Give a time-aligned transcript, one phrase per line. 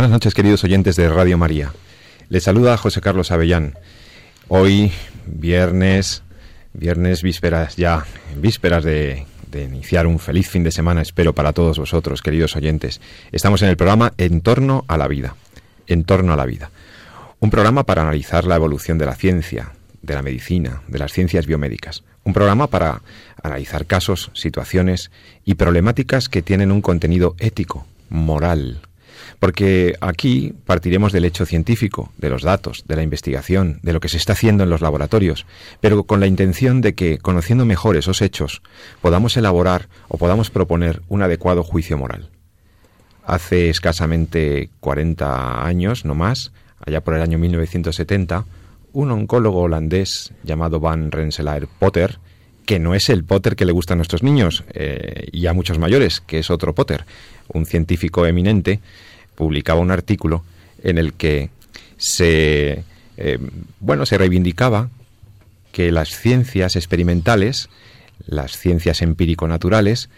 [0.00, 1.74] Buenas noches, queridos oyentes de Radio María.
[2.30, 3.74] Les saluda José Carlos Avellán.
[4.48, 4.92] Hoy,
[5.26, 6.22] viernes,
[6.72, 11.78] viernes vísperas ya, vísperas de, de, iniciar un feliz fin de semana, espero para todos
[11.78, 13.02] vosotros, queridos oyentes.
[13.30, 15.36] Estamos en el programa En torno a la vida.
[15.86, 16.70] En torno a la vida.
[17.38, 21.44] Un programa para analizar la evolución de la ciencia, de la medicina, de las ciencias
[21.44, 22.04] biomédicas.
[22.24, 23.02] Un programa para
[23.42, 25.10] analizar casos, situaciones
[25.44, 28.80] y problemáticas que tienen un contenido ético, moral,
[29.40, 34.10] porque aquí partiremos del hecho científico, de los datos, de la investigación, de lo que
[34.10, 35.46] se está haciendo en los laboratorios,
[35.80, 38.62] pero con la intención de que, conociendo mejor esos hechos,
[39.00, 42.28] podamos elaborar o podamos proponer un adecuado juicio moral.
[43.24, 46.52] Hace escasamente 40 años, no más,
[46.84, 48.44] allá por el año 1970,
[48.92, 52.18] un oncólogo holandés llamado Van Rensselaer Potter,
[52.66, 55.78] que no es el Potter que le gusta a nuestros niños eh, y a muchos
[55.78, 57.06] mayores, que es otro Potter,
[57.48, 58.80] un científico eminente,
[59.40, 60.44] publicaba un artículo
[60.82, 61.48] en el que
[61.96, 62.84] se
[63.16, 63.38] eh,
[63.80, 64.90] bueno se reivindicaba
[65.72, 67.70] que las ciencias experimentales,
[68.26, 70.10] las ciencias empírico-naturales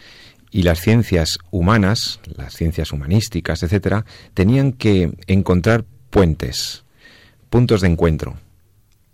[0.51, 6.83] y las ciencias humanas, las ciencias humanísticas, etcétera, tenían que encontrar puentes,
[7.49, 8.39] puntos de encuentro.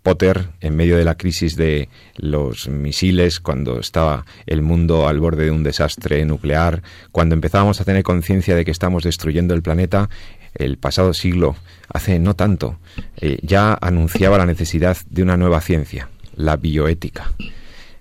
[0.08, 5.44] Potter, en medio de la crisis de los misiles, cuando estaba el mundo al borde
[5.44, 6.82] de un desastre nuclear,
[7.12, 10.08] cuando empezábamos a tener conciencia de que estamos destruyendo el planeta,
[10.54, 11.56] el pasado siglo,
[11.92, 12.78] hace no tanto,
[13.20, 17.30] eh, ya anunciaba la necesidad de una nueva ciencia, la bioética.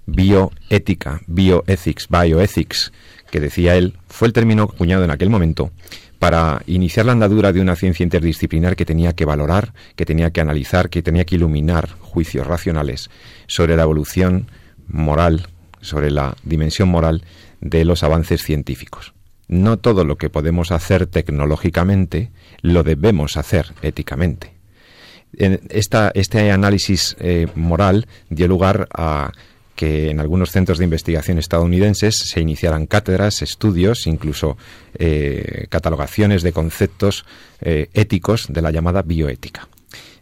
[0.05, 2.93] Bioética, bioethics, bioethics,
[3.29, 5.71] que decía él, fue el término acuñado en aquel momento
[6.19, 10.41] para iniciar la andadura de una ciencia interdisciplinar que tenía que valorar, que tenía que
[10.41, 13.09] analizar, que tenía que iluminar juicios racionales
[13.45, 14.47] sobre la evolución
[14.87, 15.47] moral,
[15.81, 17.23] sobre la dimensión moral
[17.61, 19.13] de los avances científicos.
[19.47, 24.53] No todo lo que podemos hacer tecnológicamente lo debemos hacer éticamente.
[25.33, 29.31] Esta, este análisis eh, moral dio lugar a
[29.77, 34.57] que en algunos centros de investigación estadounidenses se iniciaran cátedras, estudios, incluso
[34.97, 37.25] eh, catalogaciones de conceptos
[37.61, 39.69] eh, éticos de la llamada bioética.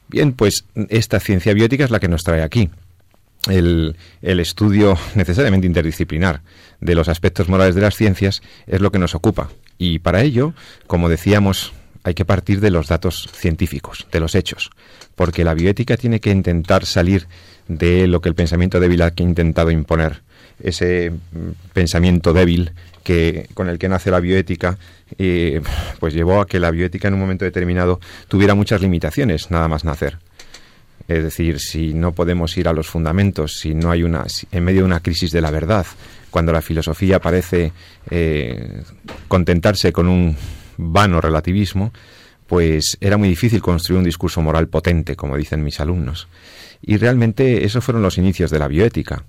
[0.10, 2.70] Bien, pues esta ciencia biótica es la que nos trae aquí.
[3.48, 6.42] El, el, estudio necesariamente interdisciplinar
[6.82, 9.50] de los aspectos morales de las ciencias es lo que nos ocupa.
[9.78, 10.54] Y para ello,
[10.86, 11.72] como decíamos,
[12.04, 14.70] hay que partir de los datos científicos, de los hechos,
[15.16, 17.28] porque la bioética tiene que intentar salir
[17.68, 20.22] de lo que el pensamiento débil ha intentado imponer.
[20.62, 22.72] Ese mm, pensamiento débil
[23.04, 24.78] que, con el que nace la bioética,
[25.18, 25.62] eh,
[26.00, 29.86] pues llevó a que la bioética en un momento determinado tuviera muchas limitaciones, nada más
[29.86, 30.18] nacer.
[31.08, 34.82] Es decir, si no podemos ir a los fundamentos, si no hay una, en medio
[34.82, 35.86] de una crisis de la verdad,
[36.32, 37.72] cuando la filosofía parece
[38.10, 38.82] eh,
[39.28, 40.36] contentarse con un
[40.78, 41.94] vano relativismo,
[42.48, 46.28] pues era muy difícil construir un discurso moral potente, como dicen mis alumnos.
[46.82, 49.24] Y realmente esos fueron los inicios de la bioética,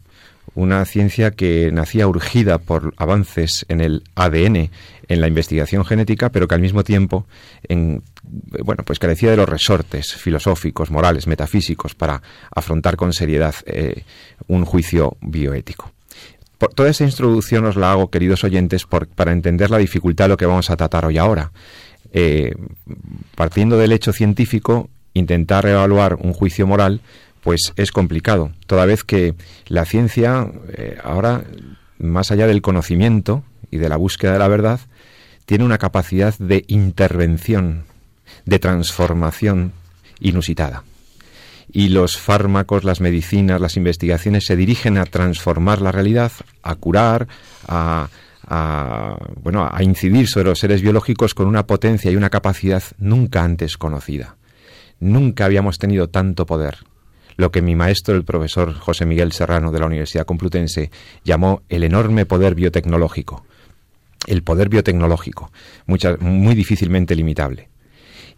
[0.54, 4.70] una ciencia que nacía urgida por avances en el ADN,
[5.08, 7.26] en la investigación genética, pero que al mismo tiempo
[7.68, 12.22] en, bueno, pues carecía de los resortes filosóficos, morales, metafísicos para
[12.54, 14.04] afrontar con seriedad eh,
[14.46, 15.92] un juicio bioético.
[16.58, 20.36] Por, toda esa introducción os la hago, queridos oyentes, para entender la dificultad de lo
[20.36, 21.52] que vamos a tratar hoy ahora.
[22.12, 22.54] Eh,
[23.34, 27.00] partiendo del hecho científico, intentar evaluar un juicio moral
[27.46, 29.36] pues es complicado, toda vez que
[29.68, 31.44] la ciencia eh, ahora,
[31.96, 34.80] más allá del conocimiento y de la búsqueda de la verdad,
[35.44, 37.84] tiene una capacidad de intervención,
[38.46, 39.72] de transformación
[40.18, 40.82] inusitada.
[41.72, 46.32] Y los fármacos, las medicinas, las investigaciones se dirigen a transformar la realidad,
[46.64, 47.28] a curar,
[47.68, 48.08] a,
[48.48, 53.76] bueno, a incidir sobre los seres biológicos con una potencia y una capacidad nunca antes
[53.76, 54.36] conocida.
[55.00, 56.78] Nunca habíamos tenido tanto poder
[57.36, 60.90] lo que mi maestro, el profesor José Miguel Serrano de la Universidad Complutense,
[61.24, 63.44] llamó el enorme poder biotecnológico.
[64.26, 65.52] El poder biotecnológico,
[65.86, 67.68] muy difícilmente limitable.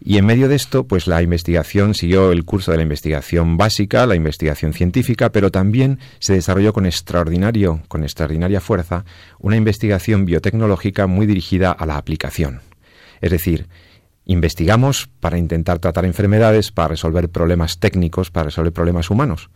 [0.01, 4.05] Y en medio de esto, pues la investigación siguió el curso de la investigación básica,
[4.05, 9.03] la investigación científica, pero también se desarrolló con extraordinario, con extraordinaria fuerza,
[9.39, 12.61] una investigación biotecnológica muy dirigida a la aplicación.
[13.19, 13.67] Es decir,
[14.25, 19.49] investigamos para intentar tratar enfermedades, para resolver problemas técnicos, para resolver problemas humanos.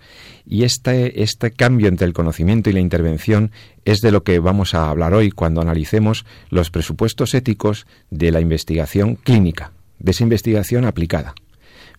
[0.46, 3.52] Y este, este cambio entre el conocimiento y la intervención
[3.86, 8.42] es de lo que vamos a hablar hoy cuando analicemos los presupuestos éticos de la
[8.42, 9.72] investigación clínica,
[10.04, 11.34] de esa investigación aplicada.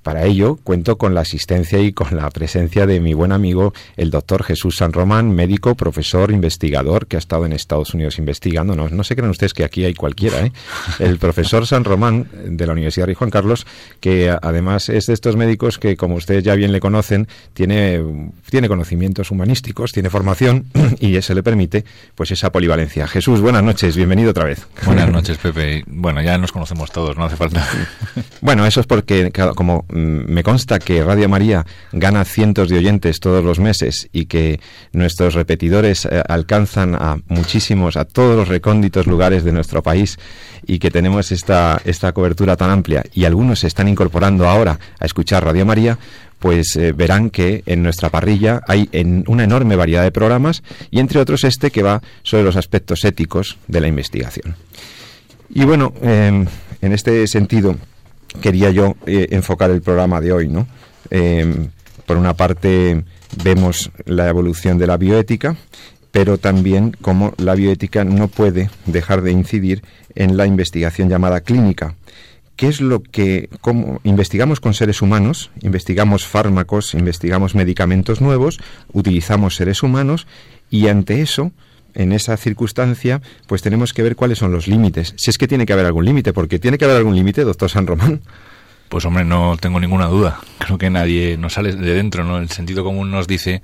[0.05, 4.11] Para ello cuento con la asistencia y con la presencia de mi buen amigo el
[4.11, 8.77] doctor Jesús San Román, médico, profesor, investigador que ha estado en Estados Unidos investigando.
[8.77, 10.45] No, no se crean ustedes que aquí hay cualquiera.
[10.45, 10.53] ¿eh?
[10.99, 13.67] El profesor San Román de la Universidad de Juan Carlos,
[14.01, 18.03] que además es de estos médicos que, como ustedes ya bien le conocen, tiene,
[18.51, 20.67] tiene conocimientos humanísticos, tiene formación
[21.01, 23.09] y eso le permite pues esa polivalencia.
[23.09, 24.67] Jesús, buenas noches, bienvenido otra vez.
[24.85, 25.83] Buenas noches, Pepe.
[25.87, 27.67] Bueno, ya nos conocemos todos, no hace falta.
[28.41, 33.45] Bueno, eso es porque, como me consta que Radio María gana cientos de oyentes todos
[33.45, 34.61] los meses y que
[34.93, 40.19] nuestros repetidores eh, alcanzan a muchísimos, a todos los recónditos lugares de nuestro país
[40.67, 45.07] y que tenemos esta, esta cobertura tan amplia y algunos se están incorporando ahora a
[45.07, 45.97] escuchar Radio María,
[46.41, 50.99] pues eh, verán que en nuestra parrilla hay en una enorme variedad de programas y
[50.99, 54.57] entre otros este que va sobre los aspectos éticos de la investigación.
[55.55, 56.47] Y bueno, em,
[56.81, 57.77] en este sentido,
[58.41, 60.67] quería yo eh, enfocar el programa de hoy, ¿no?
[61.11, 61.69] Em,
[62.07, 63.05] por una parte
[63.43, 65.57] vemos la evolución de la bioética,
[66.11, 69.83] pero también cómo la bioética no puede dejar de incidir
[70.15, 71.97] en la investigación llamada clínica.
[72.57, 75.51] ¿Qué es lo que cómo, investigamos con seres humanos?
[75.63, 78.61] Investigamos fármacos, investigamos medicamentos nuevos,
[78.93, 80.29] utilizamos seres humanos
[80.71, 81.51] y ante eso
[81.95, 85.15] en esa circunstancia, pues tenemos que ver cuáles son los límites.
[85.17, 87.71] Si es que tiene que haber algún límite, porque tiene que haber algún límite, doctor
[87.71, 88.21] San Román.
[88.89, 90.41] Pues hombre, no tengo ninguna duda.
[90.59, 92.39] Creo que nadie nos sale de dentro, ¿no?
[92.39, 93.63] El sentido común nos dice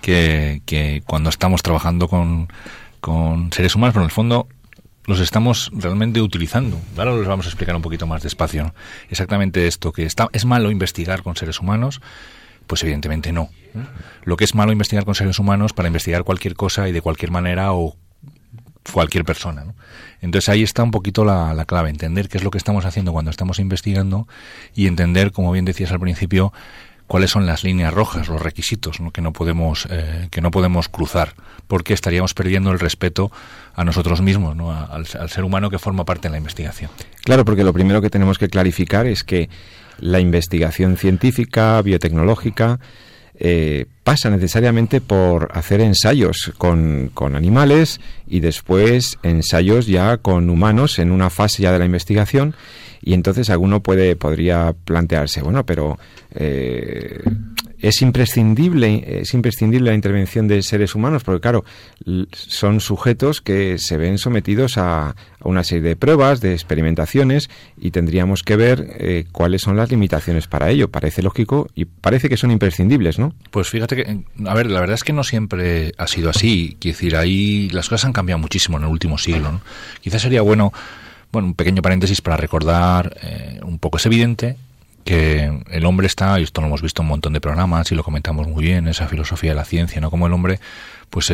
[0.00, 2.48] que, que cuando estamos trabajando con,
[3.00, 4.46] con seres humanos, pero en el fondo
[5.08, 6.78] los estamos realmente utilizando.
[6.96, 8.74] Ahora los vamos a explicar un poquito más despacio.
[9.08, 12.02] Exactamente esto, que está, es malo investigar con seres humanos,
[12.68, 13.48] pues evidentemente no.
[14.22, 17.32] Lo que es malo investigar con seres humanos para investigar cualquier cosa y de cualquier
[17.32, 17.96] manera o
[18.92, 19.64] cualquier persona.
[20.20, 23.30] Entonces ahí está un poquito la, clave, entender qué es lo que estamos haciendo cuando
[23.30, 24.28] estamos investigando
[24.74, 26.52] y entender, como bien decías al principio,
[27.06, 31.34] cuáles son las líneas rojas, los requisitos que no podemos eh, que no podemos cruzar,
[31.66, 33.32] porque estaríamos perdiendo el respeto
[33.74, 34.56] a nosotros mismos,
[34.90, 36.90] al, al ser humano que forma parte de la investigación.
[37.24, 39.48] Claro, porque lo primero que tenemos que clarificar es que
[39.98, 42.80] la investigación científica, biotecnológica,
[43.40, 50.98] eh, pasa necesariamente por hacer ensayos con, con, animales y después ensayos ya con humanos
[50.98, 52.56] en una fase ya de la investigación
[53.08, 55.98] y entonces alguno puede podría plantearse bueno pero
[56.34, 57.20] eh,
[57.80, 61.64] es imprescindible, es imprescindible la intervención de seres humanos, porque claro,
[62.32, 65.14] son sujetos que se ven sometidos a,
[65.44, 67.48] una serie de pruebas, de experimentaciones,
[67.80, 70.90] y tendríamos que ver eh, cuáles son las limitaciones para ello.
[70.90, 73.32] Parece lógico y parece que son imprescindibles, ¿no?
[73.52, 76.76] Pues fíjate que, a ver, la verdad es que no siempre ha sido así.
[76.80, 79.60] Quiero decir, ahí las cosas han cambiado muchísimo en el último siglo.
[80.02, 80.72] Quizás sería bueno,
[81.32, 83.98] bueno, un pequeño paréntesis para recordar eh, un poco.
[83.98, 84.56] Es evidente
[85.04, 87.94] que el hombre está, y esto lo hemos visto en un montón de programas y
[87.94, 90.10] lo comentamos muy bien, esa filosofía de la ciencia, ¿no?
[90.10, 90.60] Como el hombre,
[91.10, 91.32] pues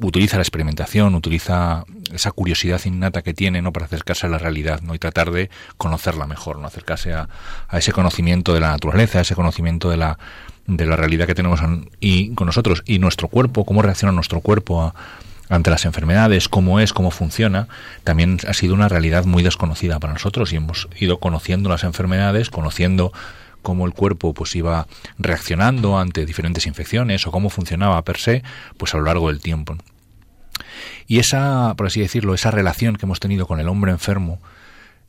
[0.00, 3.72] utiliza la experimentación, utiliza esa curiosidad innata que tiene, ¿no?
[3.72, 4.94] Para acercarse a la realidad, ¿no?
[4.94, 6.66] Y tratar de conocerla mejor, ¿no?
[6.66, 7.28] Acercarse a,
[7.68, 10.18] a ese conocimiento de la naturaleza, a ese conocimiento de la,
[10.66, 11.60] de la realidad que tenemos
[12.00, 14.94] y con nosotros y nuestro cuerpo, cómo reacciona nuestro cuerpo a,
[15.48, 17.68] ante las enfermedades, cómo es, cómo funciona,
[18.02, 22.50] también ha sido una realidad muy desconocida para nosotros y hemos ido conociendo las enfermedades,
[22.50, 23.12] conociendo
[23.62, 24.86] cómo el cuerpo pues iba
[25.18, 28.42] reaccionando ante diferentes infecciones o cómo funcionaba per se,
[28.76, 29.76] pues a lo largo del tiempo.
[31.06, 34.40] Y esa, por así decirlo, esa relación que hemos tenido con el hombre enfermo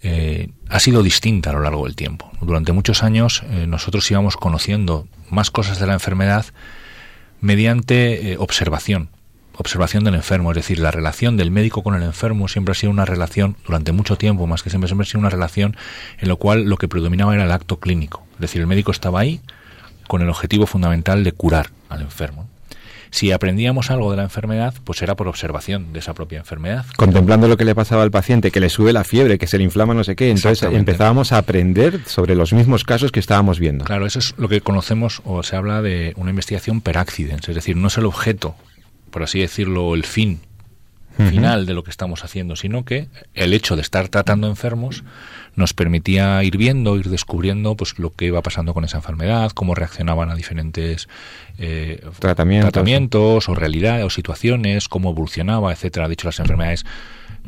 [0.02, 2.32] eh, ha sido distinta a lo largo del tiempo.
[2.42, 6.46] Durante muchos años eh, nosotros íbamos conociendo más cosas de la enfermedad
[7.42, 9.10] mediante eh, observación
[9.58, 12.92] observación del enfermo, es decir, la relación del médico con el enfermo siempre ha sido
[12.92, 15.76] una relación, durante mucho tiempo, más que siempre, siempre ha sido una relación
[16.20, 18.24] en la cual lo que predominaba era el acto clínico.
[18.36, 19.42] Es decir, el médico estaba ahí
[20.08, 22.48] con el objetivo fundamental de curar al enfermo.
[23.12, 26.86] Si aprendíamos algo de la enfermedad, pues era por observación de esa propia enfermedad.
[26.98, 29.64] Contemplando lo que le pasaba al paciente, que le sube la fiebre, que se le
[29.64, 33.86] inflama no sé qué, entonces empezábamos a aprender sobre los mismos casos que estábamos viendo.
[33.86, 37.56] Claro, eso es lo que conocemos o se habla de una investigación per accidens, es
[37.56, 38.56] decir, no es el objeto
[39.16, 40.42] por así decirlo, el fin
[41.16, 45.06] final de lo que estamos haciendo, sino que el hecho de estar tratando enfermos
[45.56, 49.74] nos permitía ir viendo, ir descubriendo pues lo que iba pasando con esa enfermedad, cómo
[49.74, 51.08] reaccionaban a diferentes
[51.58, 52.74] eh, tratamientos.
[52.74, 56.10] tratamientos o realidades o situaciones, cómo evolucionaba, etcétera.
[56.10, 56.86] De hecho, las enfermedades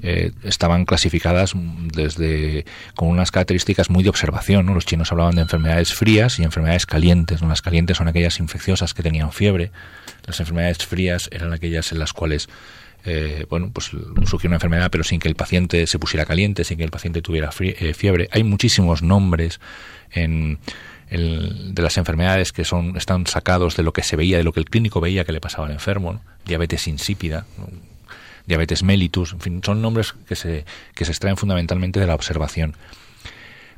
[0.01, 4.65] eh, estaban clasificadas desde con unas características muy de observación.
[4.65, 4.73] ¿no?
[4.73, 7.41] Los chinos hablaban de enfermedades frías y enfermedades calientes.
[7.41, 9.71] Las calientes son aquellas infecciosas que tenían fiebre.
[10.25, 12.49] Las enfermedades frías eran aquellas en las cuales
[13.05, 13.91] eh, bueno, pues
[14.25, 17.21] surgió una enfermedad, pero sin que el paciente se pusiera caliente, sin que el paciente
[17.21, 18.27] tuviera eh, fiebre.
[18.31, 19.61] Hay muchísimos nombres
[20.11, 20.59] en,
[21.09, 24.59] de las enfermedades que son están sacados de lo que se veía, de lo que
[24.59, 26.19] el clínico veía que le pasaba al enfermo.
[26.45, 27.45] Diabetes insípida,
[28.47, 32.75] diabetes mellitus, en fin, son nombres que se, que se extraen fundamentalmente de la observación.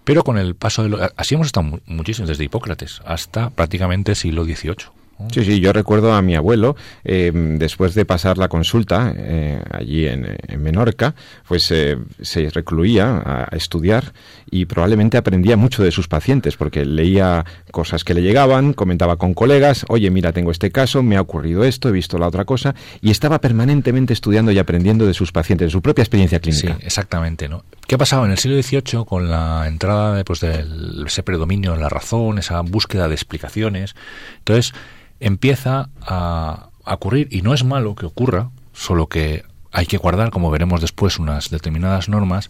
[0.03, 4.15] Pero con el paso de lo, así hemos estado muchísimos, desde Hipócrates hasta prácticamente el
[4.15, 4.98] siglo XVIII.
[5.31, 10.07] Sí, sí, yo recuerdo a mi abuelo, eh, después de pasar la consulta eh, allí
[10.07, 11.13] en, Menorca,
[11.47, 14.13] pues eh, se recluía a, estudiar
[14.49, 19.33] y probablemente aprendía mucho de sus pacientes, porque leía cosas que le llegaban, comentaba con
[19.33, 22.73] colegas, oye, mira, tengo este caso, me ha ocurrido esto, he visto la otra cosa,
[23.01, 26.75] y estaba permanentemente estudiando y aprendiendo de sus pacientes, de su propia experiencia clínica.
[26.79, 27.63] Sí, exactamente, ¿no?
[27.87, 30.65] ¿Qué ha pasado en el siglo XVIII con la entrada de, pues, de
[31.05, 33.95] ese predominio en la razón, esa búsqueda de explicaciones?
[34.39, 34.73] Entonces,
[35.19, 40.49] empieza a, ocurrir, y no es malo que ocurra, solo que hay que guardar, como
[40.49, 42.49] veremos después, unas determinadas normas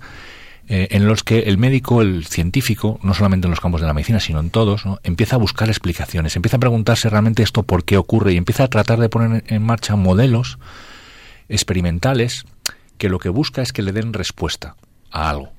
[0.68, 3.94] eh, en los que el médico, el científico, no solamente en los campos de la
[3.94, 7.98] medicina, sino en todos, empieza a buscar explicaciones, empieza a preguntarse realmente esto por qué
[7.98, 10.60] ocurre y empieza a tratar de poner en marcha modelos
[11.50, 12.46] experimentales
[12.98, 14.76] que lo que busca es que le den respuesta
[15.12, 15.59] a algo.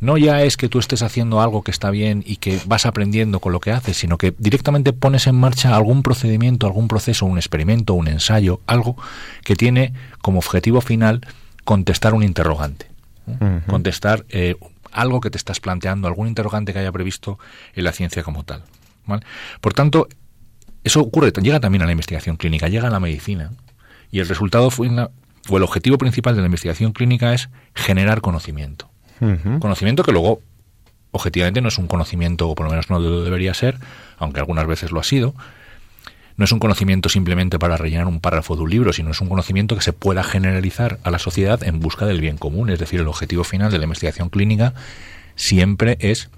[0.00, 3.40] No ya es que tú estés haciendo algo que está bien y que vas aprendiendo
[3.40, 7.38] con lo que haces, sino que directamente pones en marcha algún procedimiento, algún proceso, un
[7.38, 8.96] experimento, un ensayo, algo
[9.44, 11.20] que tiene como objetivo final
[11.64, 12.86] contestar un interrogante.
[13.66, 14.54] Contestar eh,
[14.92, 17.38] algo que te estás planteando, algún interrogante que haya previsto
[17.74, 18.62] en la ciencia como tal.
[19.60, 20.08] Por tanto,
[20.84, 23.52] eso ocurre, llega también a la investigación clínica, llega a la medicina.
[24.10, 24.88] Y el resultado fue
[25.48, 28.90] o el objetivo principal de la investigación clínica es generar conocimiento.
[29.60, 30.40] Conocimiento que luego,
[31.10, 33.78] objetivamente, no es un conocimiento, o por lo menos no debería ser,
[34.18, 35.34] aunque algunas veces lo ha sido.
[36.36, 39.28] No es un conocimiento simplemente para rellenar un párrafo de un libro, sino es un
[39.28, 42.68] conocimiento que se pueda generalizar a la sociedad en busca del bien común.
[42.68, 44.30] Es decir, el objetivo final de la investigación
[45.34, 46.28] siempre es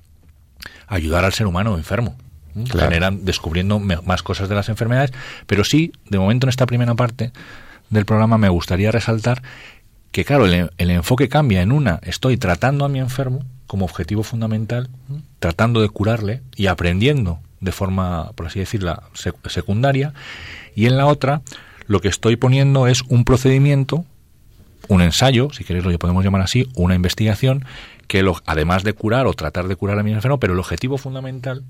[0.86, 2.16] ayudar al ser humano enfermo.
[2.66, 5.12] Generan, descubriendo más cosas de las enfermedades,
[5.46, 7.32] pero sí, de momento en esta primera parte
[7.90, 9.42] del programa me gustaría resaltar
[10.12, 14.88] que claro, el, enfoque cambia en una, estoy tratando a mi enfermo como objetivo fundamental,
[15.38, 19.02] tratando de curarle y aprendiendo de forma, por así decirlo,
[19.46, 20.14] secundaria,
[20.74, 21.42] y en la otra,
[21.86, 24.04] lo que estoy poniendo es un procedimiento,
[24.88, 27.64] un ensayo, si queréis lo podemos llamar así, una investigación,
[28.06, 30.96] que lo, además de curar o tratar de curar a mi enfermo, pero el objetivo
[30.96, 31.64] fundamental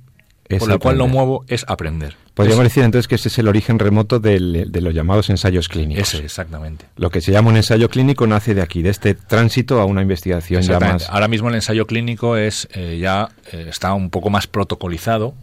[0.59, 2.17] por el cual lo muevo es aprender.
[2.35, 4.39] Podríamos decir entonces que ese es el origen remoto de
[4.81, 6.15] los llamados ensayos clínicos.
[6.15, 6.87] Ese, exactamente.
[6.97, 10.03] Lo que se llama un ensayo clínico nace de aquí, de este tránsito a una
[10.03, 11.11] investigación ya más...
[11.11, 15.35] Ahora mismo el ensayo clínico es eh, ya eh, está un poco más protocolizado,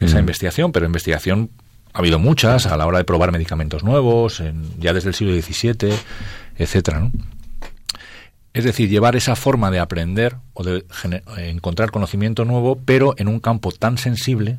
[0.00, 1.50] esa investigación, pero investigación
[1.92, 4.42] ha habido muchas a la hora de probar medicamentos nuevos,
[4.78, 5.94] ya desde el siglo XVII,
[6.58, 7.10] etcétera, ¿no?
[8.56, 10.82] Es decir, llevar esa forma de aprender o de
[11.36, 14.56] encontrar conocimiento nuevo, pero en un campo tan sensible,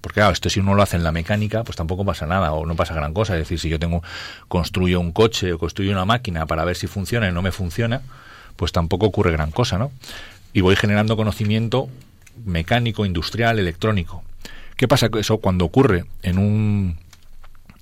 [0.00, 2.64] porque claro, esto si uno lo hace en la mecánica, pues tampoco pasa nada o
[2.64, 3.32] no pasa gran cosa.
[3.32, 4.04] Es decir, si yo tengo
[4.46, 8.02] construyo un coche o construyo una máquina para ver si funciona y no me funciona,
[8.54, 9.90] pues tampoco ocurre gran cosa, ¿no?
[10.52, 11.88] Y voy generando conocimiento
[12.44, 14.22] mecánico, industrial, electrónico.
[14.76, 16.98] ¿Qué pasa eso cuando ocurre en un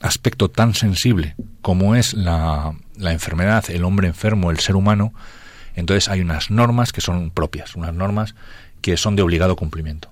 [0.01, 5.13] aspecto tan sensible como es la enfermedad, el hombre enfermo, el ser humano?
[5.75, 8.35] Entonces hay unas normas que son propias, unas normas
[8.81, 10.11] que son de obligado cumplimiento.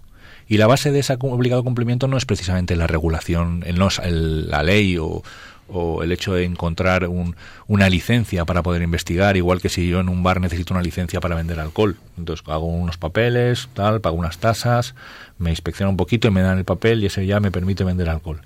[0.48, 4.62] Y la base de ese obligado cumplimiento no es precisamente la regulación, el, no, la
[4.64, 5.22] ley o,
[6.02, 7.08] el hecho de encontrar
[7.68, 11.20] una licencia para poder investigar, igual que si yo en un bar necesito una licencia
[11.20, 11.96] para vender alcohol.
[12.18, 14.96] Entonces hago unos papeles, tal, pago unas tasas,
[15.38, 18.08] me inspecciona un poquito y me dan el papel y ese ya me permite vender
[18.08, 18.40] alcohol.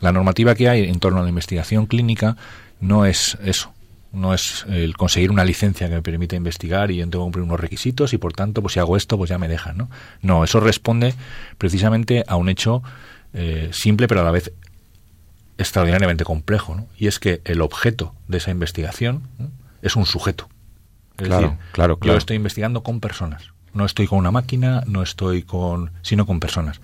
[0.00, 2.36] La normativa que hay en torno a la investigación clínica
[2.80, 3.72] no es eso
[4.12, 7.44] no es el conseguir una licencia que me permita investigar y yo tengo que cumplir
[7.44, 9.90] unos requisitos y por tanto pues si hago esto pues ya me dejan no
[10.22, 11.14] no eso responde
[11.58, 12.82] precisamente a un hecho
[13.34, 14.52] eh, simple pero a la vez
[15.58, 16.86] extraordinariamente complejo ¿no?
[16.96, 19.22] y es que el objeto de esa investigación
[19.82, 20.48] es un sujeto
[21.16, 22.14] claro, claro, claro.
[22.14, 26.40] yo estoy investigando con personas no estoy con una máquina no estoy con sino con
[26.40, 26.80] personas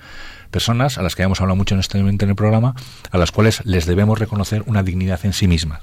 [0.50, 2.74] personas a las que hemos hablado mucho en este momento en el programa
[3.10, 5.80] a las cuales les debemos reconocer una dignidad en sí mismas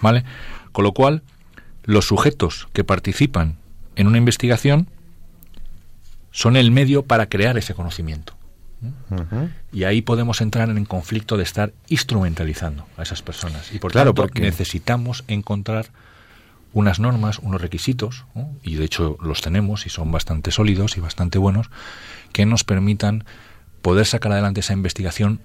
[0.00, 0.24] ¿vale?
[0.78, 1.24] Con lo cual,
[1.82, 3.56] los sujetos que participan
[3.96, 4.86] en una investigación
[6.30, 8.34] son el medio para crear ese conocimiento.
[9.72, 13.72] Y ahí podemos entrar en conflicto de estar instrumentalizando a esas personas.
[13.74, 15.86] Y por claro, tanto, porque necesitamos encontrar
[16.72, 18.24] unas normas, unos requisitos,
[18.62, 21.70] y de hecho los tenemos y son bastante sólidos y bastante buenos,
[22.32, 23.24] que nos permitan
[23.82, 25.40] poder sacar adelante esa investigación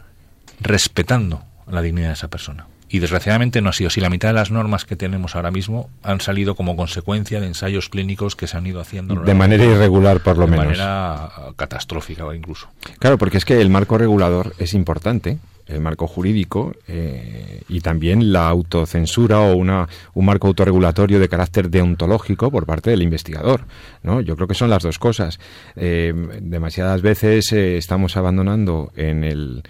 [0.60, 2.68] respetando la dignidad de esa persona.
[2.90, 4.02] Y desgraciadamente no ha sido así.
[4.02, 7.90] La mitad de las normas que tenemos ahora mismo han salido como consecuencia de ensayos
[7.90, 9.16] clínicos que se han ido haciendo.
[9.16, 10.66] De manera irregular, por lo menos.
[10.66, 12.70] De manera catastrófica, incluso.
[13.00, 18.34] Claro, porque es que el marco regulador es importante el marco jurídico eh, y también
[18.34, 23.66] la autocensura o una, un marco autorregulatorio de carácter deontológico por parte del investigador.
[24.02, 24.22] ¿no?
[24.22, 25.40] Yo creo que son las dos cosas.
[25.76, 29.64] Eh, demasiadas veces eh, estamos abandonando en el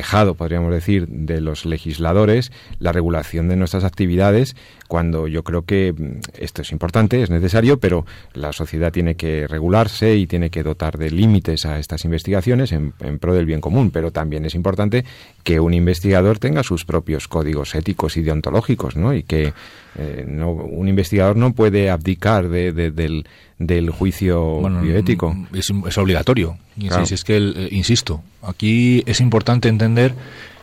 [0.00, 4.56] tejado, podríamos decir, de los legisladores la regulación de nuestras actividades,
[4.90, 8.04] cuando yo creo que mm, esto es importante, es necesario, pero
[8.34, 12.90] la sociedad tiene que regularse y tiene que dotar de límites a estas investigaciones en,
[13.20, 15.04] pro del bien común, pero también es importante
[15.44, 19.14] que un investigador tenga sus propios códigos éticos y deontológicos, ¿no?
[19.14, 19.52] Y que
[19.96, 23.24] eh, no, un investigador no puede abdicar de, del
[23.60, 25.34] del juicio bioético.
[25.34, 25.46] Mm,
[25.86, 26.56] es, obligatorio.
[27.04, 30.14] Si es que, eh, insisto, aquí es importante entender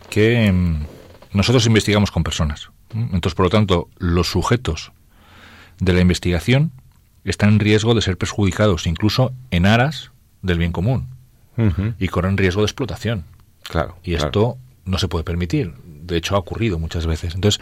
[0.09, 2.71] que mm, nosotros investigamos con personas.
[2.97, 4.91] Entonces, por lo tanto, los sujetos
[5.79, 6.71] de la investigación
[7.23, 10.11] están en riesgo de ser perjudicados, incluso en aras
[10.41, 11.07] del bien común,
[11.99, 13.25] y corren riesgo de explotación.
[13.63, 13.97] Claro.
[14.03, 15.73] Y esto no se puede permitir.
[15.83, 17.35] De hecho, ha ocurrido muchas veces.
[17.35, 17.61] Entonces,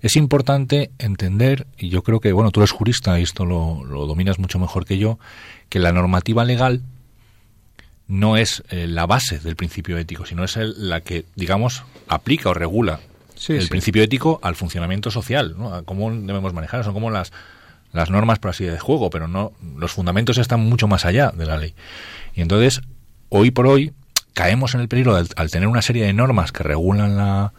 [0.00, 4.38] es importante entender, y yo creo que, bueno, tú eres jurista y esto lo, dominas
[4.38, 5.18] mucho mejor que yo,
[5.68, 6.82] que la normativa legal
[8.06, 12.54] no es eh, la base del principio ético, sino es la que, digamos, aplica o
[12.54, 13.00] regula
[13.48, 15.74] el principio ético al funcionamiento social, ¿no?
[15.74, 17.32] a cómo debemos manejar, son como las,
[17.92, 21.46] las normas, por así de juego, pero no los fundamentos están mucho más allá de
[21.46, 21.74] la ley.
[22.34, 22.82] Y entonces,
[23.28, 23.92] hoy por hoy,
[24.34, 27.52] caemos en el peligro al tener una serie de normas que regulan la,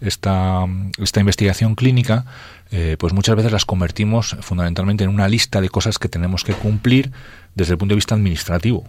[0.00, 0.66] esta,
[0.98, 2.24] esta investigación clínica,
[2.70, 6.54] eh, pues muchas veces las convertimos fundamentalmente en una lista de cosas que tenemos que
[6.54, 7.12] cumplir
[7.54, 8.84] desde el punto de vista administrativo.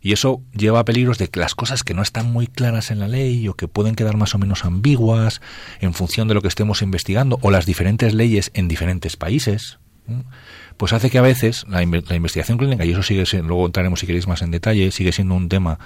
[0.00, 3.00] Y eso lleva a peligros de que las cosas que no están muy claras en
[3.00, 5.40] la ley o que pueden quedar más o menos ambiguas
[5.80, 9.78] en función de lo que estemos investigando o las diferentes leyes en diferentes países,
[10.76, 14.06] pues hace que a veces la, investigación clínica, y eso sigue siendo, luego entraremos si
[14.06, 15.78] queréis más en detalle, sigue siendo un tema,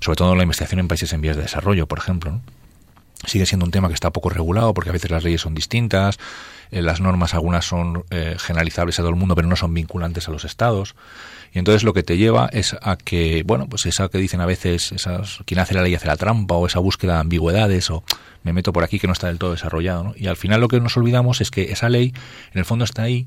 [0.00, 2.40] sobre todo la investigación en países en vías de desarrollo, por ejemplo,
[3.26, 6.18] sigue siendo un tema que está poco regulado porque a veces las leyes son distintas,
[6.70, 10.28] eh, las normas algunas son eh, generalizables a todo el mundo pero no son vinculantes
[10.28, 10.94] a los estados.
[11.52, 14.46] Y entonces lo que te lleva es a que, bueno, pues esa que dicen a
[14.46, 18.04] veces, esas, quien hace la ley hace la trampa o esa búsqueda de ambigüedades o
[18.42, 20.04] me meto por aquí que no está del todo desarrollado.
[20.04, 20.14] ¿no?
[20.16, 22.12] Y al final lo que nos olvidamos es que esa ley
[22.52, 23.26] en el fondo está ahí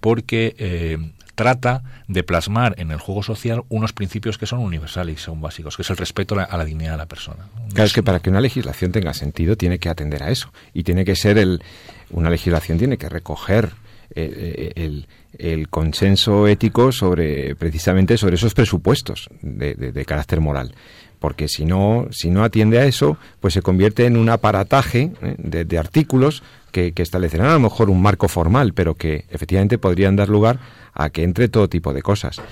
[0.00, 0.98] porque eh,
[1.34, 5.76] trata de plasmar en el juego social unos principios que son universales y son básicos,
[5.76, 7.48] que es el respeto a la, dignidad de la persona.
[7.70, 10.52] Claro, es que para que una legislación tenga sentido tiene que atender a eso.
[10.72, 11.62] Y tiene que ser el
[12.10, 13.70] una legislación tiene que recoger
[14.14, 15.04] eh, eh,
[15.38, 20.74] el, consenso ético sobre precisamente sobre esos presupuestos de, carácter moral
[21.22, 25.36] porque si no si no atiende a eso pues se convierte en un aparataje eh,
[25.38, 30.16] de, artículos que, que establecerán a lo mejor un marco formal pero que efectivamente podrían
[30.16, 30.58] dar lugar
[30.92, 32.42] a que entre todo tipo de cosas.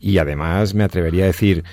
[0.00, 1.64] Y además me atrevería a decir,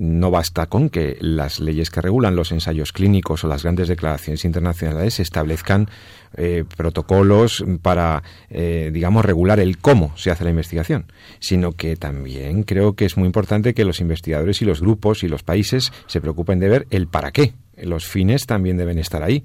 [0.00, 4.46] no basta con que las leyes que regulan los ensayos clínicos o las grandes declaraciones
[4.46, 5.90] internacionales establezcan
[6.38, 11.04] eh, protocolos para, eh, digamos, regular el cómo se hace la investigación,
[11.38, 15.28] sino que también creo que es muy importante que los investigadores y los grupos y
[15.28, 17.52] los países se preocupen de ver el para qué.
[17.76, 19.44] Los fines también deben estar ahí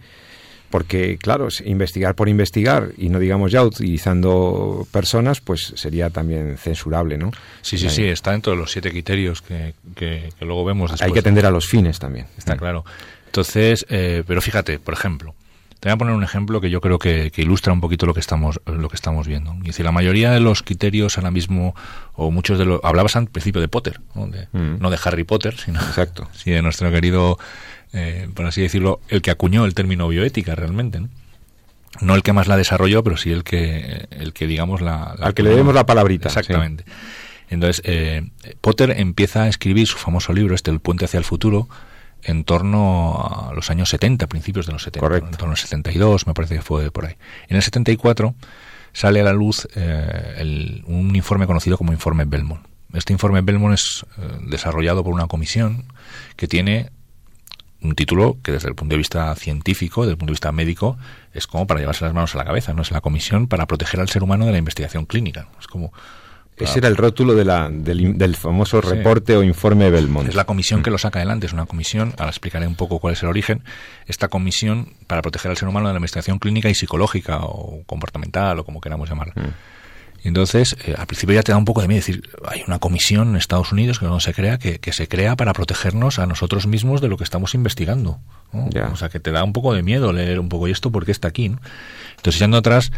[0.69, 7.17] porque claro, investigar por investigar y no digamos ya utilizando personas, pues sería también censurable,
[7.17, 7.32] ¿no?
[7.62, 11.01] Sí, sí, sí, está dentro de los siete criterios que, que, luego vemos.
[11.01, 12.28] Hay que atender a los fines también.
[12.38, 12.84] Está claro.
[13.28, 15.36] Entonces, eh, pero fíjate, por ejemplo,
[15.80, 18.19] te voy a poner un ejemplo que yo creo que, ilustra un poquito lo que
[18.19, 19.54] estamos lo que estamos viendo.
[19.62, 21.75] Y decir, la mayoría de los criterios ahora mismo,
[22.13, 22.80] o muchos de los...
[22.84, 24.28] Hablabas al principio de Potter, ¿no?
[24.28, 24.80] De, mm.
[24.80, 26.28] no de Harry Potter, sino Exacto.
[26.34, 27.38] sí, de nuestro querido
[27.95, 30.99] eh, por así decirlo, el que acuñó el término bioética realmente.
[32.01, 32.15] ¿no?
[32.15, 35.15] el que más la desarrolló, pero sí el que, el que digamos, la...
[35.19, 36.27] Al que le demos la palabrita.
[36.27, 36.84] Exactamente.
[37.49, 38.29] Entonces, eh,
[38.60, 41.69] Potter empieza a escribir su famoso libro, este El puente hacia el futuro,
[42.21, 44.99] en torno a los años 70, principios de los 70.
[44.99, 45.29] Correcto.
[45.29, 47.15] En torno al 72, me parece que fue por ahí.
[47.47, 48.36] En el 74
[48.91, 52.65] sale a la luz eh, un informe conocido como informe Belmont.
[52.93, 54.05] Este informe Belmont es
[54.41, 55.86] desarrollado por una comisión
[56.36, 56.91] que tiene
[57.86, 60.98] un título que desde el punto de vista científico, desde el punto de vista médico,
[61.34, 64.00] es como para llevarse las manos a la cabeza, no es la comisión para proteger
[64.00, 65.48] al ser humano de la investigación clínica.
[65.60, 65.91] Es como
[66.58, 70.30] ese era el rótulo de la, del, famoso reporte o informe Belmont.
[70.30, 70.93] Es la comisión que mm.
[70.93, 73.62] lo saca adelante, es una comisión, ahora explicaré un poco cuál es el origen,
[74.08, 78.60] esta comisión para proteger al ser humano de la investigación clínica y psicológica o comportamental
[78.60, 79.34] o como queramos llamarla.
[79.36, 79.74] Mm.
[80.25, 83.29] Entonces, eh, al principio ya te da un poco de miedo decir, hay una comisión
[83.29, 86.99] en Estados Unidos que no se crea, que, se crea para protegernos a nosotros mismos
[86.99, 88.19] de lo que estamos investigando.
[88.51, 91.05] O sea, que te da un poco de miedo leer un poco, ¿y esto por
[91.05, 91.45] qué está aquí?
[92.17, 92.91] Entonces, yendo atrás,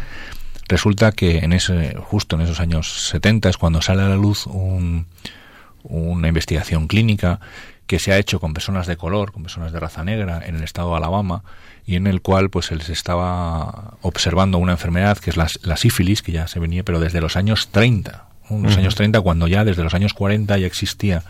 [0.68, 4.46] Resulta que en ese, justo en esos años 70 es cuando sale a la luz
[4.46, 7.40] una investigación clínica
[7.88, 10.62] que se ha hecho con personas de color, con personas de raza negra en el
[10.62, 11.42] estado de Alabama
[11.86, 16.22] y en el cual pues se les estaba observando una enfermedad que es la, sífilis,
[16.22, 19.82] que ya se venía, pero desde los años 30, los años 30 cuando ya desde
[19.82, 21.24] los años 40 ya existía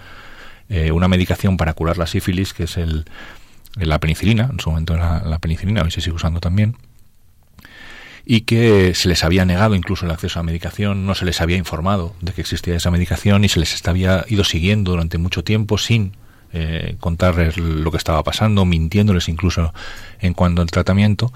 [0.68, 3.04] eh, una medicación para curar la sífilis, que es el,
[3.76, 6.76] la penicilina, en su momento era la penicilina, hoy se sigue usando también,
[8.26, 11.40] y que se les había negado incluso el acceso a la medicación, no se les
[11.40, 15.44] había informado de que existía esa medicación y se les había ido siguiendo durante mucho
[15.44, 16.14] tiempo sin
[16.52, 19.72] eh, contarles lo que estaba pasando, mintiéndoles incluso
[20.20, 21.32] en cuanto al tratamiento,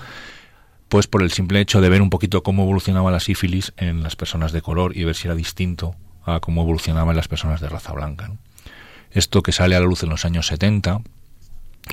[0.88, 4.16] pues por el simple hecho de ver un poquito cómo evolucionaba la sífilis en las
[4.16, 5.94] personas de color y ver si era distinto
[6.24, 8.30] a cómo evolucionaba en las personas de raza blanca.
[9.10, 11.00] Esto que sale a la luz en los años 70,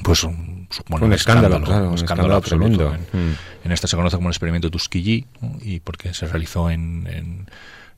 [0.04, 2.94] pues un, un, escándalo, claro, un escándalo, absoluto.
[2.94, 3.36] En, mm.
[3.66, 5.26] en, esta se conoce como el experimento Tuskegee
[5.62, 7.48] y porque se realizó en, en,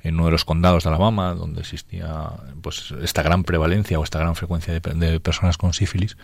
[0.03, 4.19] en, uno de los condados de Alabama donde existía pues esta gran prevalencia o esta
[4.19, 6.17] gran frecuencia de, de, personas con sífilis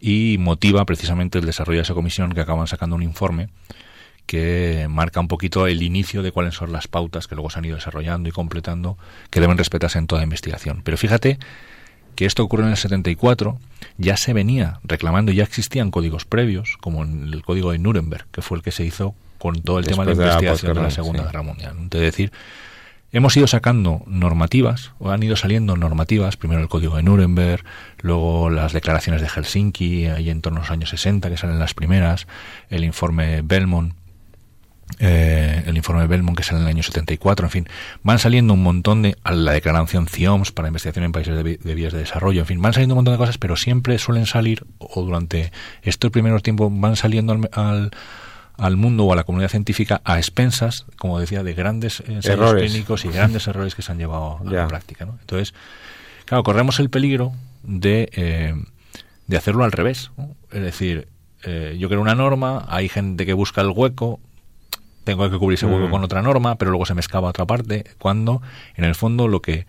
[0.00, 3.48] y motiva precisamente el desarrollo de esa comisión que acaban sacando un informe
[4.26, 7.64] que marca un poquito el inicio de cuáles son las pautas que luego se han
[7.66, 8.96] ido desarrollando y completando
[9.30, 10.80] que deben respetarse en toda investigación.
[10.82, 11.38] Pero fíjate
[12.14, 13.58] que esto ocurrió en el 74,
[13.98, 18.58] ya se venía reclamando, ya existían códigos previos, como el código de Nuremberg, que fue
[18.58, 21.42] el que se hizo con todo el tema de, la investigación de la Segunda Guerra
[21.42, 21.76] Mundial.
[21.90, 22.32] Es decir,
[23.14, 27.64] hemos ido sacando normativas, o han ido saliendo normativas, primero el código de Nuremberg,
[28.00, 31.74] luego las declaraciones de Helsinki, ahí en torno a los años 60, que salen las
[31.74, 32.26] primeras,
[32.70, 33.94] el informe Belmont,
[34.98, 37.68] eh, el informe Belmont que sale en el año 74, en fin,
[38.02, 42.00] van saliendo un montón de, la declaración CIOMS para investigación en países de, vías de
[42.00, 45.52] desarrollo, en fin, van saliendo un montón de cosas, pero siempre suelen salir, o durante
[45.82, 47.90] estos primeros tiempos van saliendo al, al,
[48.76, 53.08] mundo o a la comunidad científica a expensas, como decía, de grandes ensayos clínicos y
[53.08, 55.04] grandes errores que se han llevado a la práctica.
[55.04, 55.18] ¿no?
[55.20, 55.54] Entonces,
[56.24, 58.54] claro, corremos el peligro de, eh,
[59.26, 60.10] de hacerlo al revés.
[60.52, 61.08] Es decir,
[61.42, 64.20] eh, yo creo una norma, hay gente que busca el hueco,
[65.04, 65.90] tengo que cubrir ese hueco mm.
[65.90, 68.40] con otra norma, pero luego se me escapa otra parte, cuando
[68.76, 69.66] en el fondo lo que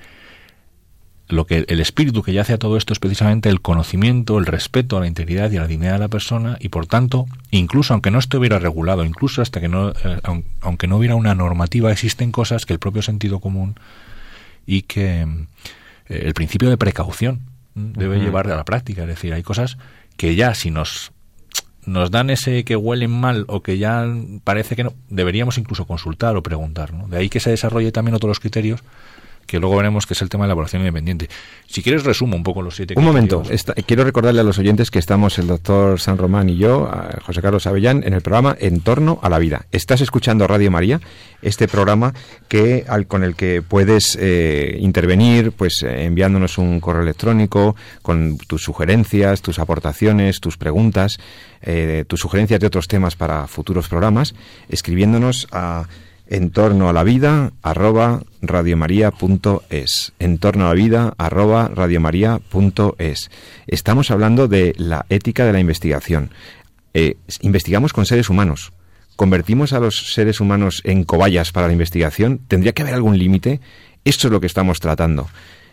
[1.27, 4.97] lo que el espíritu que yace a todo esto es precisamente el conocimiento, el respeto
[4.97, 8.11] a la integridad y a la dignidad de la persona y por tanto, incluso aunque
[8.11, 10.19] no estuviera regulado, incluso hasta que no eh,
[10.61, 13.75] aunque no hubiera una normativa, existen cosas que el propio sentido común
[14.67, 15.27] y que eh,
[16.07, 17.41] el principio de precaución
[17.73, 19.77] debe llevar a la práctica, es decir, hay cosas
[20.15, 21.11] que ya si nos
[21.85, 24.05] nos dan ese que huelen mal o que ya
[24.43, 26.93] parece que no, deberíamos incluso consultar o preguntar.
[26.93, 27.07] ¿no?
[27.07, 28.81] De ahí que se desarrolle también otros criterios
[29.45, 31.29] que luego veremos que es el tema de la elaboración independiente.
[31.67, 32.93] Si quieres, resumo un poco los siete.
[32.97, 33.43] Un momento,
[33.85, 36.89] quiero recordarle a los oyentes que estamos el doctor San Román y yo,
[37.25, 39.65] José Carlos Avellán, en el programa En torno a la vida.
[39.71, 41.01] Estás escuchando Radio María,
[41.41, 42.13] este programa
[42.47, 48.37] que al, con el que puedes eh, intervenir, pues eh, enviándonos un correo electrónico con
[48.37, 51.17] tus sugerencias, tus aportaciones, tus preguntas,
[51.61, 54.35] eh, tus sugerencias de otros temas para futuros programas,
[54.69, 55.87] escribiéndonos a
[56.27, 63.31] en torno a la vida arroba radiomaria.es en torno a la vida arroba radiomaria.es
[63.67, 66.31] estamos hablando de la ética de la investigación.
[66.93, 68.71] Eh, investigamos con seres humanos.
[69.15, 73.61] Convertimos a los seres humanos en cobayas para la investigación tendría que haber algún límite
[74.03, 75.27] esto es lo que estamos tratando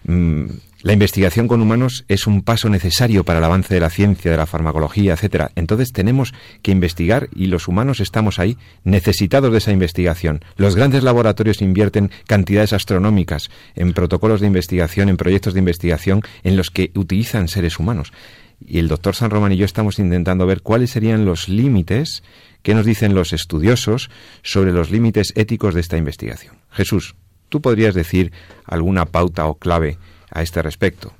[0.04, 4.36] la investigación con humanos es un paso necesario para el avance de la ciencia, de
[4.36, 5.52] la farmacología, etcétera.
[5.54, 10.44] Entonces tenemos que investigar y los humanos estamos ahí necesitados de esa investigación.
[10.56, 16.56] Los grandes laboratorios invierten cantidades astronómicas en protocolos de investigación, en proyectos de investigación en
[16.56, 18.12] los que utilizan seres humanos.
[18.60, 22.22] Y el doctor San Román y yo estamos intentando ver cuáles serían los límites
[22.62, 24.10] que nos dicen los estudiosos
[24.42, 26.56] sobre los límites éticos de esta investigación.
[26.70, 27.14] Jesús,
[27.52, 28.32] ¿tú podrías decir
[28.64, 29.98] alguna pauta o clave
[30.30, 31.12] a este respecto.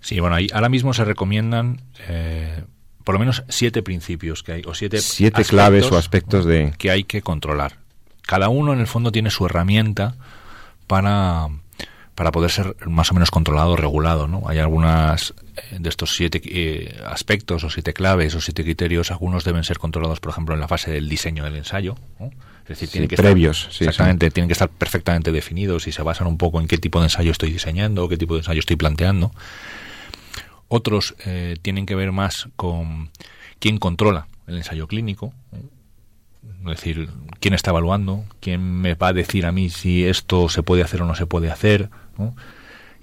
[0.00, 2.64] Sí, bueno, ahí ahora mismo se recomiendan eh,
[3.04, 6.72] por lo menos siete principios que hay, o siete, siete claves o aspectos de...
[6.78, 7.78] que hay que controlar.
[8.22, 10.16] Cada uno en el fondo tiene su herramienta
[10.86, 11.48] para,
[12.14, 14.28] para poder ser más o menos controlado o regulado.
[14.28, 14.42] ¿no?
[14.46, 19.44] Hay algunas eh, de estos siete eh, aspectos o siete claves o siete criterios, algunos
[19.44, 21.96] deben ser controlados, por ejemplo, en la fase del diseño del ensayo.
[22.62, 26.26] Es decir, tienen que previos, estar, exactamente, tienen que estar perfectamente definidos y se basan
[26.28, 29.32] un poco en qué tipo de ensayo estoy diseñando, qué tipo de ensayo estoy planteando.
[30.68, 33.10] Otros eh, tienen que ver más con
[33.58, 35.34] quién controla el ensayo clínico,
[36.64, 37.08] es decir,
[37.40, 41.02] quién está evaluando, quién me va a decir a mí si esto se puede hacer
[41.02, 41.90] o no se puede hacer,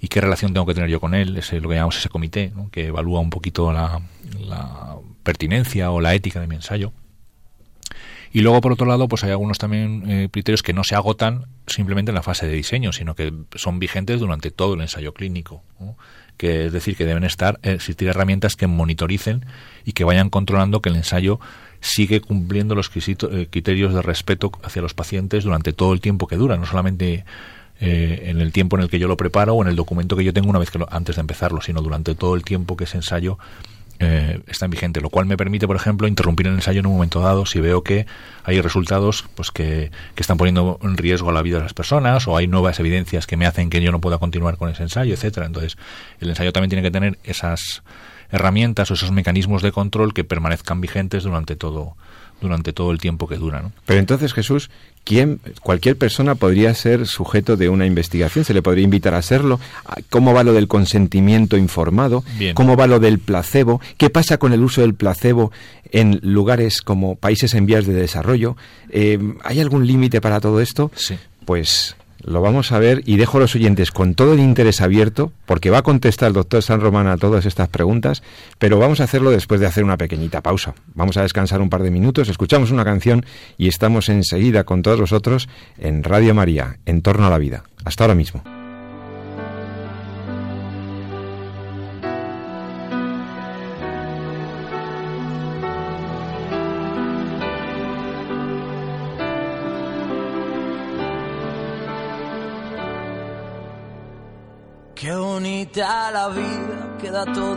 [0.00, 2.52] y qué relación tengo que tener yo con él, ese lo que llamamos ese comité,
[2.70, 4.00] que evalúa un poquito la,
[5.22, 6.92] pertinencia o la ética de mi ensayo.
[8.32, 11.46] Y luego, por otro lado, pues hay algunos también eh, criterios que no se agotan
[11.66, 15.62] simplemente en la fase de diseño, sino que son vigentes durante todo el ensayo clínico
[16.40, 19.44] que es decir, que deben estar, eh, existir herramientas que monitoricen
[19.84, 21.38] y que vayan controlando que el ensayo
[21.80, 26.36] sigue cumpliendo los eh, criterios de respeto hacia los pacientes durante todo el tiempo que
[26.36, 27.26] dura, no solamente
[27.80, 30.24] eh, en el tiempo en el que yo lo preparo o en el documento que
[30.24, 32.84] yo tengo una vez que lo, antes de empezarlo, sino durante todo el tiempo que
[32.84, 33.38] ese ensayo
[34.02, 36.94] eh, está en vigente, lo cual me permite, por ejemplo, interrumpir el ensayo en un
[36.94, 38.06] momento dado si veo que
[38.44, 42.36] hay resultados pues que, que, están poniendo en riesgo la vida de las personas o
[42.36, 45.46] hay nuevas evidencias que me hacen que yo no pueda continuar con ese ensayo, etcétera.
[45.46, 45.76] Entonces,
[46.20, 47.82] el ensayo también tiene que tener esas
[48.30, 51.94] herramientas o esos mecanismos de control que permanezcan vigentes durante todo
[52.40, 53.62] durante todo el tiempo que dura.
[53.62, 53.72] ¿no?
[53.86, 54.70] Pero entonces, Jesús,
[55.04, 59.60] ¿quién, cualquier persona podría ser sujeto de una investigación, se le podría invitar a hacerlo.
[60.08, 62.24] ¿Cómo va lo del consentimiento informado?
[62.54, 63.80] ¿Cómo va lo del placebo?
[63.96, 65.52] ¿Qué pasa con el uso del placebo
[65.90, 68.56] en lugares como países en vías de desarrollo?
[68.90, 70.90] Eh, ¿Hay algún límite para todo esto?
[70.94, 71.16] Sí.
[71.44, 75.32] Pues lo vamos a ver y dejo a los oyentes con todo el interés abierto,
[75.46, 78.22] porque va a contestar el doctor San Román a todas estas preguntas,
[78.58, 80.74] pero vamos a hacerlo después de hacer una pequeñita pausa.
[80.94, 83.24] Vamos a descansar un par de minutos, escuchamos una canción
[83.58, 87.64] y estamos enseguida con todos vosotros en Radio María, en torno a la vida.
[87.84, 88.59] Hasta ahora mismo.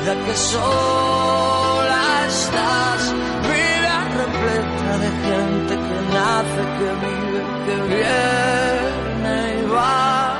[0.00, 9.70] vida que sola estás, vida repleta de gente que nace, que vive, que viene y
[9.70, 10.36] va.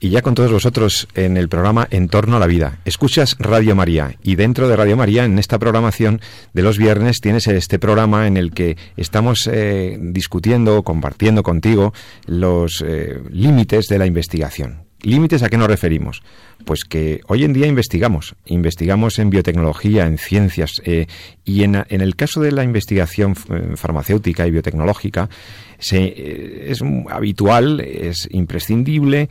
[0.00, 2.78] Y ya con todos vosotros en el programa En torno a la vida.
[2.84, 6.20] Escuchas Radio María y dentro de Radio María, en esta programación
[6.52, 11.94] de los viernes, tienes este programa en el que estamos eh, discutiendo, compartiendo contigo
[12.26, 14.83] los eh, límites de la investigación.
[15.04, 16.22] ¿Límites a qué nos referimos?
[16.64, 21.06] Pues que hoy en día investigamos, investigamos en biotecnología, en ciencias, eh,
[21.44, 25.28] y en, el caso de la investigación eh, farmacéutica y biotecnológica,
[25.92, 29.28] eh, es habitual, es imprescindible,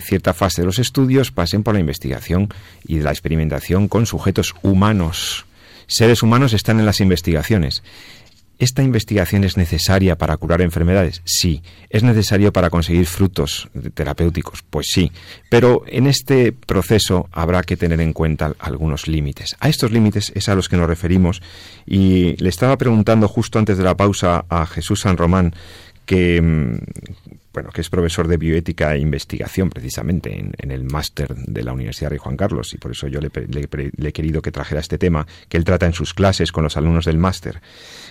[0.00, 2.48] cierta fase de los estudios pasen por la investigación
[2.86, 5.44] y la experimentación con sujetos humanos.
[5.88, 7.82] Seres humanos están en las investigaciones.
[8.60, 11.22] ¿Esta investigación es necesaria para curar enfermedades?
[11.24, 11.62] Sí.
[11.88, 14.62] ¿Es necesario para conseguir frutos terapéuticos?
[14.68, 15.10] Pues sí.
[15.48, 19.56] Pero en este proceso habrá que tener en cuenta algunos límites.
[19.60, 21.40] A estos límites es a los que nos referimos
[21.86, 25.54] y le estaba preguntando justo antes de la pausa a Jesús San Román
[26.04, 26.78] que mm,
[27.52, 32.10] bueno, que es profesor de bioética e investigación precisamente en, el máster de la Universidad
[32.10, 35.56] de Juan Carlos y por eso yo le, he querido que trajera este tema que
[35.56, 37.60] él trata en sus clases con los alumnos del máster.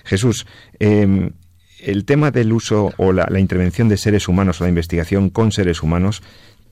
[0.04, 0.45] Jesús,
[0.80, 1.32] em,
[1.80, 5.54] el tema del uso o la, la, intervención de seres humanos o la investigación con
[5.54, 6.21] seres humanos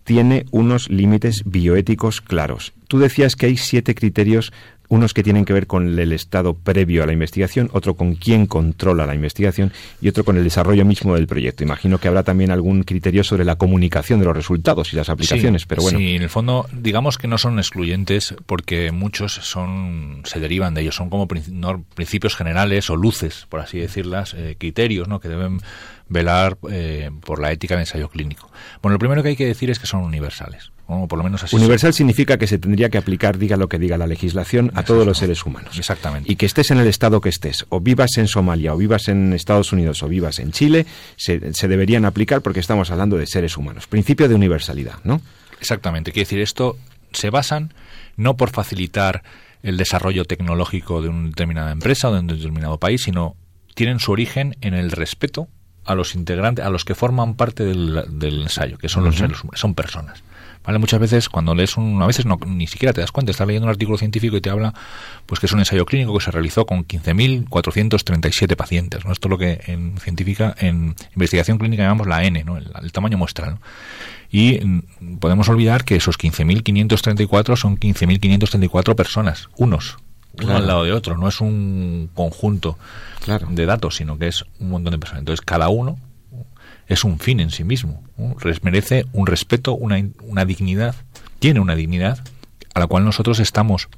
[0.03, 2.73] tiene unos límites bioéticos claros.
[2.87, 4.53] tú decías que hay siete criterios
[4.89, 8.45] unos que tienen que ver con el estado previo a la investigación, otro con quién
[8.45, 9.71] controla la investigación
[10.01, 11.63] y otro con el desarrollo mismo del proyecto.
[11.63, 15.65] Imagino que habrá también algún criterio sobre la comunicación de los resultados y las aplicaciones,
[15.65, 15.99] pero bueno.
[15.99, 20.81] Sí, en el fondo, digamos que no son excluyentes porque muchos son se derivan de
[20.81, 25.19] ellos, son como principios generales o luces, por así decirlas, eh, criterios, ¿no?
[25.19, 25.59] que deben
[26.09, 28.49] velar eh, por la ética del ensayo clínico.
[28.81, 30.71] Bueno, lo primero que hay que decir es que son universales.
[30.89, 33.77] O por lo menos así Universal significa que se tendría que aplicar, diga lo que
[33.77, 35.77] diga la legislación, a todos los seres humanos.
[35.77, 36.31] Exactamente.
[36.31, 39.33] Y que estés en el estado que estés, o vivas en Somalia, o vivas en
[39.33, 40.85] Estados Unidos, o vivas en Chile,
[41.17, 43.87] se, se deberían aplicar porque estamos hablando de seres humanos.
[43.87, 45.21] Principio de universalidad, ¿no?
[45.59, 46.13] Exactamente.
[46.13, 46.77] Quiere decir, esto
[47.11, 47.73] se basan
[48.15, 49.23] no por facilitar
[49.63, 53.35] el desarrollo tecnológico de una determinada empresa o de un determinado país, sino
[53.75, 55.49] tienen su origen en el respeto
[55.87, 59.59] a los integrantes, a los que forman parte del, ensayo, que son los seres humanos,
[59.59, 60.23] son personas.
[60.63, 60.79] ¿Vale?
[60.79, 63.67] Muchas veces cuando lees un, a veces no, ni siquiera te das cuenta, estás leyendo
[63.67, 64.73] un artículo científico y te habla
[65.25, 69.13] pues que es un ensayo clínico que se realizó con 15.437 pacientes, ¿no?
[69.13, 72.57] Esto es lo que en científica, en investigación clínica llamamos la N, ¿no?
[72.57, 73.59] el, tamaño muestral.
[74.29, 79.97] Y mm, podemos olvidar que esos 15.534 son 15.534 personas, unos,
[80.43, 82.77] uno al lado de otro, no es un conjunto
[83.49, 85.21] de datos, sino que es un montón de personas.
[85.21, 85.97] Entonces, cada uno
[86.87, 88.03] es un fin en sí mismo,
[88.61, 90.95] merece un respeto, una, una dignidad,
[91.39, 92.19] tiene una dignidad
[92.73, 93.89] a la cual nosotros estamos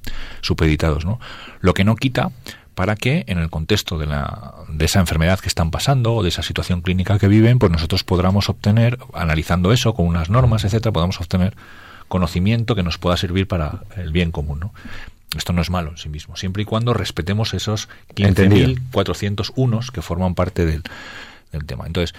[0.42, 1.20] supeditados, ¿no?
[1.60, 2.32] Lo que no quita
[2.74, 6.30] para que en el contexto de, la, de esa enfermedad que están pasando o de
[6.30, 10.94] esa situación clínica que viven, pues nosotros podamos obtener, analizando eso con unas normas, etcétera,
[10.94, 11.58] podamos obtener
[12.08, 14.74] conocimiento que nos pueda servir para el bien común, ¿no?
[15.36, 20.34] Esto no es malo en sí mismo, siempre y cuando respetemos esos 15.401 que forman
[20.34, 20.82] parte del,
[21.52, 21.86] del, tema.
[21.86, 22.16] Entonces,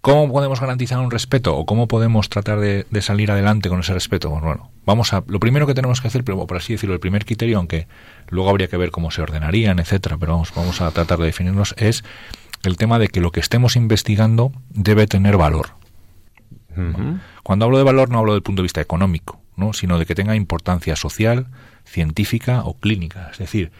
[0.00, 4.30] ¿cómo podemos garantizar un respeto o cómo podemos tratar de, salir adelante con ese respeto?
[4.30, 5.22] Bueno, vamos a.
[5.28, 7.86] Lo primero que tenemos que hacer, pero por así decirlo, el primer criterio, aunque
[8.28, 11.76] luego habría que ver cómo se ordenarían, etcétera, pero vamos, vamos a tratar de definirnos,
[11.78, 12.02] es
[12.64, 15.78] el tema de que lo que estemos investigando debe tener valor.
[17.42, 19.72] Cuando hablo de valor no hablo del punto de vista económico, ¿no?
[19.72, 21.46] sino de que tenga importancia social,
[21.88, 23.72] científica o clínica, es decir,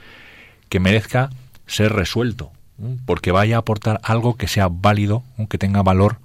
[0.69, 1.31] que merezca
[1.67, 2.51] ser resuelto,
[3.07, 6.19] porque vaya a aportar algo que sea válido, que tenga valor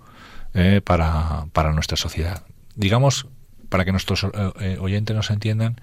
[0.53, 2.43] eh, para, para, nuestra sociedad.
[2.75, 3.27] Digamos,
[3.69, 5.77] para que nuestros eh, eh, oyentes nos entiendan,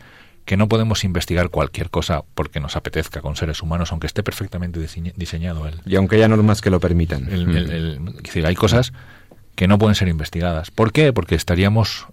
[0.44, 4.80] que no podemos investigar cualquier cosa porque nos apetezca con seres humanos, aunque esté perfectamente
[5.16, 5.66] diseñado.
[5.66, 7.28] El, y aunque haya normas que lo permitan.
[7.30, 8.92] es decir, hay cosas
[9.54, 10.70] que no pueden ser investigadas.
[10.70, 11.12] ¿Por qué?
[11.12, 12.06] Porque estaríamos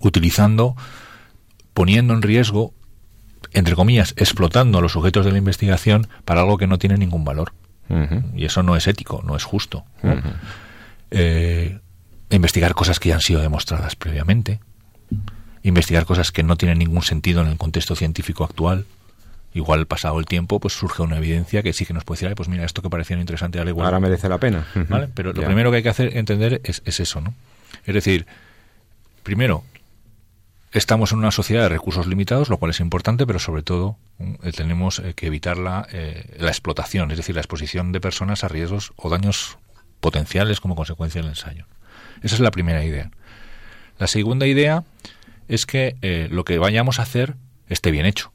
[0.00, 0.74] utilizando
[1.74, 2.74] poniendo en riesgo,
[3.52, 7.24] entre comillas, explotando a los sujetos de la investigación para algo que no tiene ningún
[7.24, 7.52] valor.
[8.36, 9.84] Y eso no es ético, no es justo.
[11.10, 11.80] Eh,
[12.30, 14.60] investigar cosas que ya han sido demostradas previamente.
[15.64, 18.86] Investigar cosas que no tienen ningún sentido en el contexto científico actual.
[19.52, 22.48] Igual pasado el tiempo, pues surge una evidencia que sí que nos puede decir, pues
[22.48, 24.64] mira, esto que parecía interesante, Ahora merece la pena.
[25.14, 27.34] Pero lo primero que hay que hacer entender es, es eso, ¿no?
[27.84, 28.26] Es decir,
[29.24, 29.64] primero,
[30.72, 34.34] Estamos en una sociedad de recursos limitados, lo cual es importante, pero sobre todo mm,
[34.56, 38.48] tenemos eh, que evitar la, eh, la explotación, es decir, la exposición de personas a
[38.48, 39.58] riesgos o daños
[39.98, 41.66] potenciales como consecuencia del ensayo.
[42.22, 43.10] Esa es la primera idea.
[43.98, 44.84] La segunda idea
[45.48, 47.36] es que eh, lo que vayamos a hacer
[47.68, 48.32] esté bien hecho.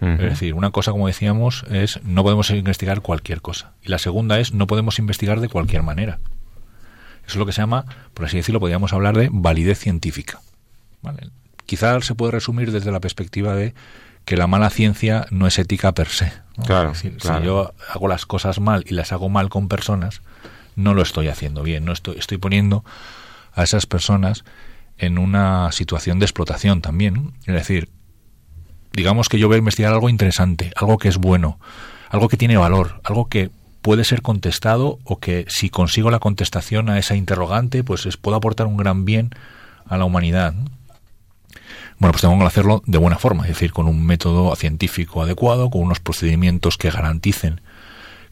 [0.00, 3.72] Es decir, una cosa, como decíamos, es no podemos investigar cualquier cosa.
[3.80, 6.18] Y la segunda es no podemos investigar de cualquier manera.
[7.20, 10.40] Eso es lo que se llama, por así decirlo, podríamos hablar de validez científica.
[11.00, 11.30] ¿Vale?
[11.66, 13.74] Quizás se puede resumir desde la perspectiva de
[14.24, 16.32] que la mala ciencia no es ética per se.
[16.66, 20.22] Claro, Si yo hago las cosas mal y las hago mal con personas,
[20.76, 21.84] no lo estoy haciendo bien.
[21.84, 22.84] No estoy, estoy poniendo
[23.54, 24.44] a esas personas
[24.98, 27.32] en una situación de explotación también.
[27.46, 27.90] Es decir,
[28.92, 31.58] digamos que yo voy a investigar algo interesante, algo que es bueno,
[32.08, 33.50] algo que tiene valor, algo que
[33.82, 38.36] puede ser contestado o que si consigo la contestación a esa interrogante, pues es, puedo
[38.36, 39.30] aportar un gran bien
[39.86, 40.54] a la humanidad.
[41.98, 45.70] Bueno, pues tengo que hacerlo de buena forma, es decir, con un método científico adecuado,
[45.70, 47.60] con unos procedimientos que garanticen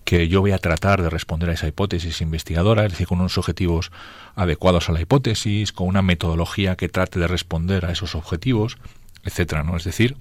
[0.04, 3.38] que yo voy a tratar de responder a esa hipótesis investigadora, es decir, con unos
[3.38, 3.92] objetivos
[4.34, 8.78] adecuados a la hipótesis, con una metodología que trate de responder a esos objetivos,
[9.24, 9.76] etcétera, ¿no?
[9.76, 10.16] Es decir,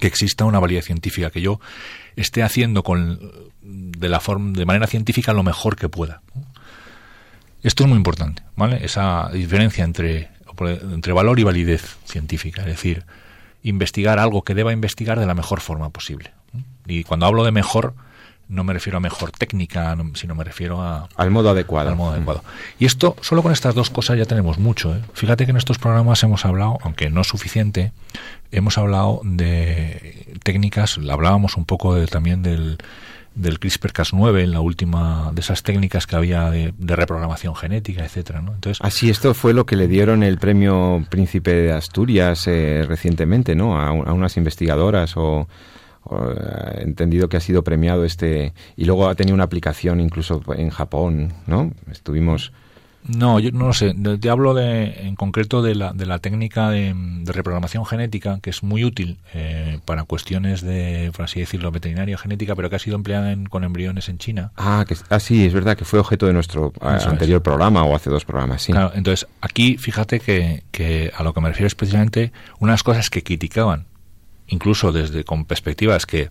[0.00, 1.60] que exista una validez científica, que yo
[2.16, 3.20] esté haciendo con
[3.62, 6.22] de la forma de manera científica lo mejor que pueda.
[7.62, 8.84] Esto es muy importante, ¿vale?
[8.84, 10.30] Esa diferencia entre
[10.60, 13.04] entre valor y validez científica, es decir,
[13.62, 16.32] investigar algo que deba investigar de la mejor forma posible.
[16.86, 17.94] Y cuando hablo de mejor,
[18.48, 21.08] no me refiero a mejor técnica, sino me refiero a...
[21.16, 21.90] Al modo adecuado.
[21.90, 22.44] Al modo adecuado.
[22.78, 24.94] Y esto, solo con estas dos cosas ya tenemos mucho.
[24.94, 25.00] ¿eh?
[25.14, 27.92] Fíjate que en estos programas hemos hablado, aunque no es suficiente,
[28.52, 32.78] hemos hablado de técnicas, hablábamos un poco también del,
[33.36, 38.54] del CRISPR-Cas9, en la última de esas técnicas que había de, reprogramación genética, etcétera, ¿no?
[38.54, 43.54] Entonces, así esto fue lo que le dieron el premio Príncipe de Asturias eh, recientemente,
[43.54, 43.78] ¿no?
[43.78, 45.46] a, unas investigadoras o
[46.78, 50.70] he entendido que ha sido premiado este y luego ha tenido una aplicación incluso en
[50.70, 51.72] Japón, ¿no?
[51.90, 52.52] Estuvimos
[53.08, 53.94] no, yo no lo sé.
[54.20, 56.94] Te hablo de, en concreto de la, de la técnica de,
[57.24, 62.54] reprogramación genética, que es muy útil eh, para cuestiones de, por así decirlo, veterinaria genética,
[62.54, 64.52] pero que ha sido empleada con embriones en China.
[64.56, 68.10] Ah, que, ah, sí, es verdad que fue objeto de nuestro anterior programa o hace
[68.10, 68.72] dos programas, sí.
[68.72, 73.10] Claro, entonces aquí fíjate que, que a lo que me refiero es precisamente unas cosas
[73.10, 73.86] que criticaban
[74.48, 76.30] incluso desde con perspectivas que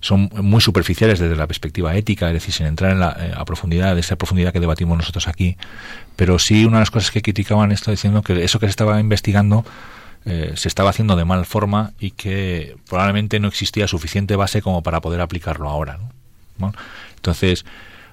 [0.00, 3.44] son muy superficiales desde la perspectiva ética, es decir, sin entrar en la eh, a
[3.44, 5.56] profundidad, de esa profundidad que debatimos nosotros aquí,
[6.16, 9.00] pero sí una de las cosas que criticaban esto diciendo que eso que se estaba
[9.00, 9.64] investigando
[10.24, 14.82] eh, se estaba haciendo de mal forma y que probablemente no existía suficiente base como
[14.82, 15.98] para poder aplicarlo ahora.
[17.16, 17.64] entonces,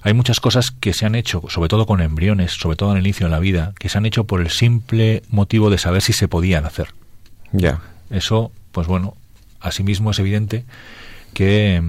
[0.01, 3.05] hay muchas cosas que se han hecho, sobre todo con embriones, sobre todo en el
[3.05, 6.13] inicio de la vida, que se han hecho por el simple motivo de saber si
[6.13, 6.93] se podían hacer.
[7.51, 7.81] Ya.
[8.09, 9.15] Eso, pues bueno,
[9.59, 10.65] asimismo es evidente
[11.33, 11.81] que,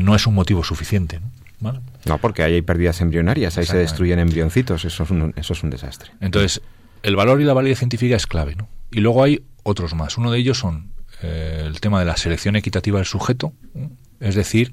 [0.00, 1.20] no es un motivo suficiente.
[1.60, 1.80] ¿no?
[2.04, 5.62] no, porque ahí hay pérdidas embrionarias, ahí se destruyen embrioncitos, eso es un, eso es
[5.62, 6.12] un desastre.
[6.20, 6.60] Entonces,
[7.02, 8.54] el valor y la validez científica es clave.
[8.54, 8.68] ¿no?
[8.90, 10.18] Y luego hay otros más.
[10.18, 13.52] Uno de ellos son eh, el tema de la selección equitativa del sujeto,
[14.20, 14.72] es decir,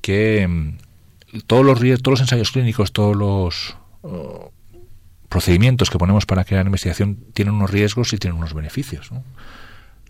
[0.00, 4.52] que mm, todos los, todos los ensayos clínicos, todos los oh,
[5.28, 9.12] procedimientos que ponemos para crear investigación tienen unos riesgos y tienen unos beneficios.
[9.12, 9.22] ¿no?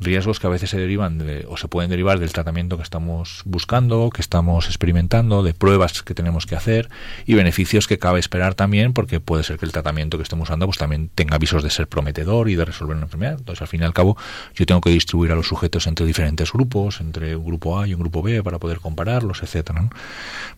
[0.00, 3.42] Riesgos que a veces se derivan de, o se pueden derivar del tratamiento que estamos
[3.44, 6.88] buscando, que estamos experimentando, de pruebas que tenemos que hacer
[7.26, 10.66] y beneficios que cabe esperar también porque puede ser que el tratamiento que estemos usando
[10.66, 13.36] pues también tenga avisos de ser prometedor y de resolver una enfermedad.
[13.38, 14.16] Entonces, al fin y al cabo,
[14.54, 17.94] yo tengo que distribuir a los sujetos entre diferentes grupos, entre un grupo A y
[17.94, 19.88] un grupo B para poder compararlos, etcétera.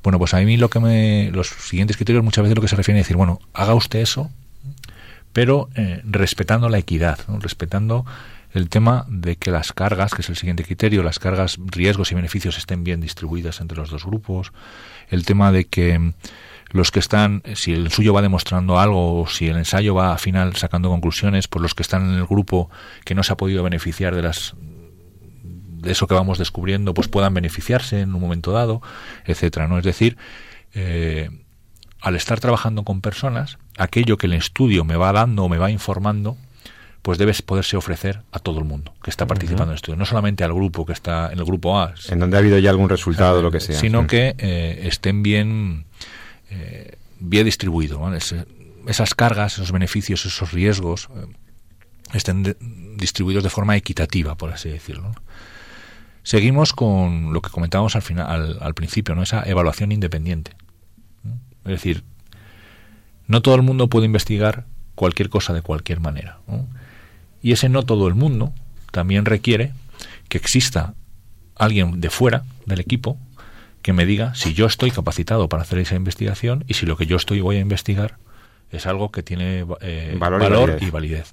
[0.02, 2.76] Bueno, pues a mí lo que me los siguientes criterios muchas veces lo que se
[2.76, 4.30] refiere a decir, bueno, haga usted eso,
[5.32, 8.04] pero eh, respetando la equidad, respetando
[8.52, 12.14] el tema de que las cargas, que es el siguiente criterio, las cargas, riesgos y
[12.14, 14.52] beneficios estén bien distribuidas entre los dos grupos,
[15.08, 16.12] el tema de que
[16.70, 20.18] los que están, si el suyo va demostrando algo o si el ensayo va al
[20.18, 22.70] final sacando conclusiones, pues los que están en el grupo
[23.04, 24.54] que no se ha podido beneficiar de las
[25.42, 28.80] de eso que vamos descubriendo, pues puedan beneficiarse en un momento dado,
[29.24, 29.78] etcétera, ¿no?
[29.78, 30.16] Es decir,
[30.74, 31.28] eh,
[32.00, 35.72] al estar trabajando con personas, aquello que el estudio me va dando o me va
[35.72, 36.36] informando,
[37.02, 40.06] pues debe poderse ofrecer a todo el mundo que está participando en el estudio, no
[40.06, 41.94] solamente al grupo que está en el grupo A.
[42.08, 43.78] En donde ha habido ya algún resultado, o lo que sea.
[43.78, 45.86] Sino que eh, estén bien,
[46.50, 48.00] eh, bien distribuidos.
[48.86, 51.26] esas cargas, esos beneficios, esos riesgos eh,
[52.14, 52.56] estén
[52.96, 55.12] distribuidos de forma equitativa, por así decirlo.
[56.22, 59.24] Seguimos con lo que comentábamos al, final, al, principio, ¿no?
[59.24, 60.52] esa evaluación independiente.
[61.64, 62.04] Es decir,
[63.26, 66.38] no todo el mundo puede investigar cualquier cosa de cualquier manera.
[67.42, 68.52] Y ese no todo el mundo
[68.90, 69.72] también requiere
[70.28, 70.94] que exista
[71.56, 73.18] alguien de fuera del equipo
[73.82, 77.06] que me diga si yo estoy capacitado para hacer esa investigación y si lo que
[77.06, 78.16] yo estoy voy a investigar
[78.70, 81.32] es algo que tiene eh, valor, y validez.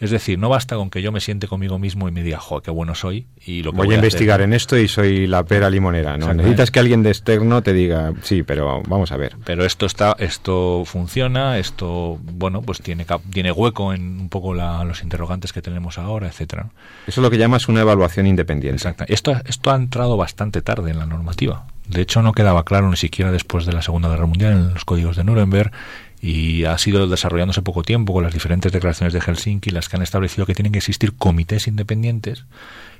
[0.00, 2.62] Es decir, no basta con que yo me siente conmigo mismo y me diga, jo,
[2.62, 3.26] qué bueno soy.
[3.44, 6.16] y lo Voy, a investigar en esto y soy la pera limonera.
[6.16, 6.32] ¿no?
[6.32, 9.36] Necesitas que alguien de externo te diga, sí, pero vamos a ver.
[9.44, 15.02] Pero esto está, esto funciona, esto, bueno, pues tiene, tiene hueco en un poco los
[15.02, 16.70] interrogantes que tenemos ahora, etcétera.
[17.06, 18.78] Eso es lo que llamas una evaluación independiente.
[18.78, 19.04] Exacto.
[19.06, 21.66] Esto, esto ha entrado bastante tarde en la normativa.
[21.90, 24.84] De hecho, no quedaba claro ni siquiera después de la Segunda Guerra Mundial en los
[24.84, 25.72] códigos de Nuremberg
[26.20, 30.02] y ha sido desarrollándose poco tiempo con las diferentes declaraciones de Helsinki las que han
[30.02, 32.44] establecido que tienen que existir comités independientes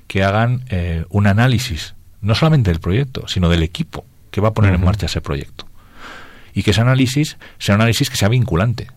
[0.07, 4.55] que hagan eh, un análisis no solamente del proyecto sino del equipo que va a
[4.55, 5.67] poner en marcha ese proyecto.
[6.55, 8.89] Y que ese análisis sea un análisis que sea vinculante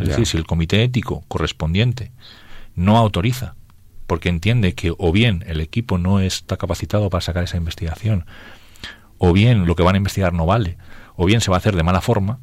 [0.00, 2.10] es decir si el comité ético correspondiente
[2.74, 3.54] no autoriza
[4.06, 8.26] porque entiende que o bien el equipo no está capacitado para sacar esa investigación
[9.18, 10.78] o bien lo que van a investigar no vale
[11.16, 12.38] o bien se va a hacer de mala forma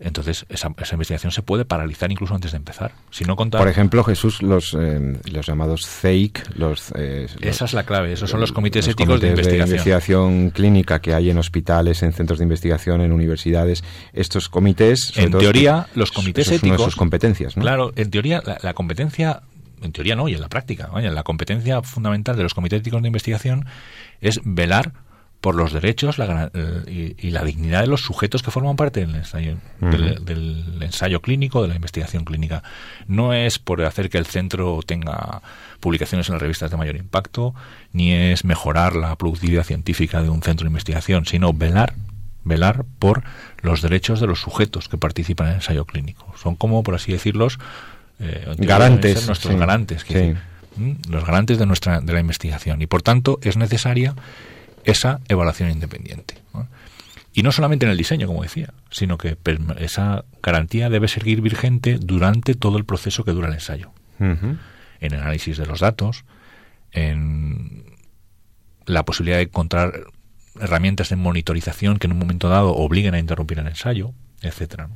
[0.00, 2.92] entonces esa, investigación se puede paralizar incluso antes de empezar.
[3.10, 3.60] Si no contar...
[3.60, 8.28] Por ejemplo, Jesús, los, eh, los llamados CEIC, los, eh, Esa es la clave, esos
[8.28, 9.68] son los comités éticos de investigación.
[9.68, 10.50] de investigación.
[10.50, 13.84] clínica que hay en hospitales, en centros de investigación, en universidades.
[14.12, 15.16] Estos comités...
[15.16, 16.82] En teoría, los comités éticos...
[16.82, 17.62] sus competencias, ¿no?
[17.62, 19.42] Claro, en teoría la, competencia
[19.82, 20.90] en teoría no, y en la práctica.
[20.92, 23.66] la competencia fundamental de los comités éticos de investigación
[24.20, 24.92] es velar
[25.44, 29.58] por los derechos eh, y, la dignidad de los sujetos que forman parte del ensayo,
[29.78, 32.62] del, ensayo clínico, de la investigación clínica.
[33.08, 35.42] No es por hacer que el centro tenga
[35.80, 37.54] publicaciones en las revistas de mayor impacto,
[37.92, 41.92] ni es mejorar la productividad científica de un centro de investigación, sino velar
[42.42, 43.22] velar por
[43.60, 46.32] los derechos de los sujetos que participan en el ensayo clínico.
[46.42, 47.58] Son como, por así decirlos,
[48.18, 50.06] eh, garantes, nuestros garantes,
[51.10, 54.14] los garantes de nuestra de la investigación y por tanto es necesaria
[54.84, 56.36] esa evaluación independiente.
[57.32, 59.36] Y no solamente en el diseño, como decía, sino que
[59.78, 63.90] esa garantía debe seguir vigente durante todo el proceso que dura el ensayo.
[64.20, 64.58] En
[65.00, 66.24] el análisis de los datos,
[66.92, 67.84] en
[68.86, 70.04] la posibilidad de encontrar
[70.60, 74.12] herramientas de monitorización que en un momento dado obliguen a interrumpir el ensayo,
[74.48, 74.88] etcétera.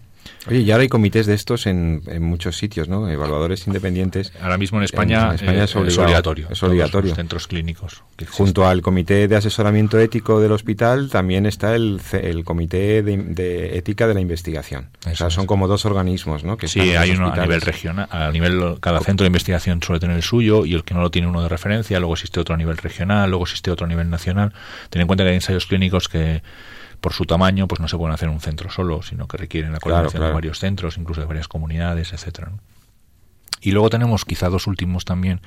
[0.46, 3.08] Oye, y ahora hay comités de estos en, muchos sitios, ¿no?
[3.08, 4.32] Evaluadores independientes.
[4.40, 6.48] Ahora mismo en España, eh, es, obligatorio.
[6.50, 7.14] Es obligatorio.
[7.14, 8.02] centros clínicos.
[8.30, 14.06] Junto al comité de asesoramiento ético del hospital también está el, el comité de, ética
[14.06, 14.88] de la investigación.
[15.10, 16.56] o sea, son como dos organismos, ¿no?
[16.56, 20.16] Que sí, hay uno a nivel regional, a nivel cada centro de investigación suele tener
[20.16, 21.98] el suyo y el que no lo tiene uno de referencia.
[21.98, 24.52] Luego existe otro a nivel regional, luego existe otro a nivel nacional.
[24.90, 26.42] Ten en cuenta que hay ensayos clínicos que
[27.00, 29.72] por su tamaño, pues no se pueden hacer en un centro solo, sino que requieren
[29.72, 32.50] la colaboración de varios centros, incluso de varias comunidades, etcétera.
[33.60, 35.40] Y luego tenemos quizá dos últimos también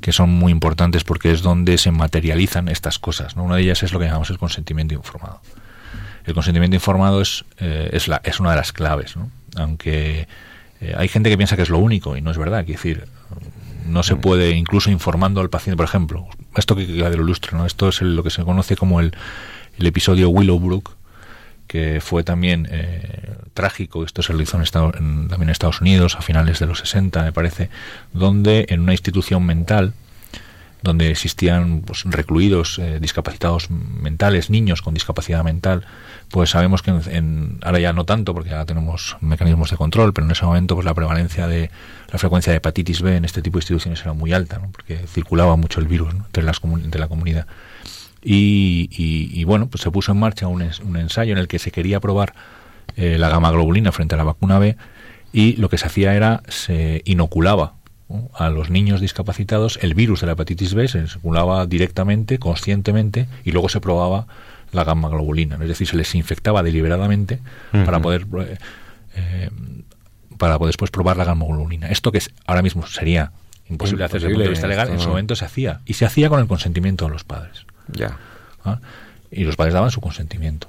[0.00, 3.36] que son muy importantes porque es donde se materializan estas cosas.
[3.36, 3.44] ¿no?
[3.44, 5.40] Una de ellas es lo que llamamos el consentimiento informado.
[6.24, 9.30] El consentimiento informado es, eh, es, la, es una de las claves, ¿no?
[9.56, 10.28] aunque
[10.80, 12.60] eh, hay gente que piensa que es lo único y no es verdad.
[12.60, 13.06] Es decir,
[13.86, 14.20] no se mm.
[14.20, 16.26] puede, incluso informando al paciente, por ejemplo,
[16.56, 17.66] esto que, que lo ilustre, ¿no?
[17.66, 19.14] esto es lo que se conoce como el,
[19.78, 20.96] el episodio Willowbrook,
[21.66, 24.64] que fue también eh, trágico, esto se realizó en
[25.28, 27.70] también en Estados Unidos a finales de los 60, me parece,
[28.12, 29.94] donde en una institución mental,
[30.82, 35.86] donde existían pues, recluidos, eh, discapacitados mentales, niños con discapacidad mental,
[36.28, 40.26] pues sabemos que en, ahora ya no tanto, porque ahora tenemos mecanismos de control, pero
[40.26, 41.70] en ese momento pues la prevalencia de
[42.12, 45.56] la frecuencia de hepatitis B en este tipo de instituciones era muy alta, porque circulaba
[45.56, 47.46] mucho el virus entre, las, entre la comunidad.
[48.24, 52.34] Y, bueno, pues se puso en marcha un, ensayo en el que se quería probar
[52.96, 54.76] eh, la gamma globulina frente a la vacuna B
[55.32, 57.74] y lo que se hacía era se inoculaba
[58.34, 63.52] a los niños discapacitados el virus de la hepatitis B, se inoculaba directamente, conscientemente y
[63.52, 64.26] luego se probaba
[64.72, 68.58] la gamma globulina, es decir, se les infectaba deliberadamente para poder eh,
[69.16, 69.50] eh,
[70.38, 71.88] para poder después probar la gamma globulina.
[71.88, 73.32] Esto que es, ahora mismo sería
[73.68, 76.04] imposible, hacer desde el punto de vista legal, en su momento se hacía y se
[76.04, 77.64] hacía con el consentimiento de los padres.
[77.88, 78.18] Ya.
[78.64, 78.78] ¿Ah?
[79.30, 80.68] Y los padres daban su consentimiento.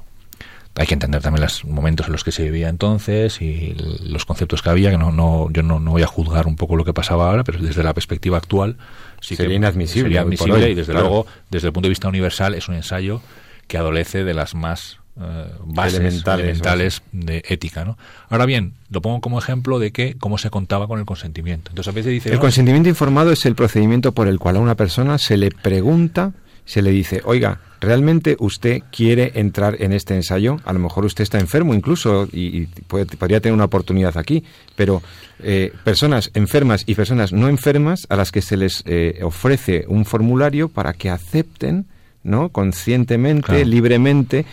[0.75, 4.63] Hay que entender también los momentos en los que se vivía entonces y los conceptos
[4.63, 7.29] que había, que no, no, yo no, voy a juzgar un poco lo que pasaba
[7.29, 8.77] ahora, pero desde la perspectiva actual
[9.21, 10.09] sí sería inadmisible.
[10.09, 13.21] Sería admisible y desde luego, desde el punto de vista universal, es un ensayo
[13.67, 17.85] que adolece de las más eh, bases elementales, de ética.
[17.85, 17.99] ¿no?
[18.29, 21.69] Ahora bien, lo pongo como ejemplo de que cómo se contaba con el consentimiento.
[21.69, 22.31] Entonces a veces dice...
[22.31, 26.33] El consentimiento informado es el procedimiento por el cual a una persona se le pregunta
[26.65, 30.59] se le dice, oiga, ¿realmente usted quiere entrar en este ensayo?
[30.63, 34.43] A lo mejor usted está enfermo incluso y, podría tener una oportunidad aquí,
[34.75, 35.01] pero
[35.39, 40.05] eh, personas enfermas y personas no enfermas a las que se les eh, ofrece un
[40.05, 41.85] formulario para que acepten
[42.23, 42.49] ¿no?
[42.49, 44.45] conscientemente, libremente,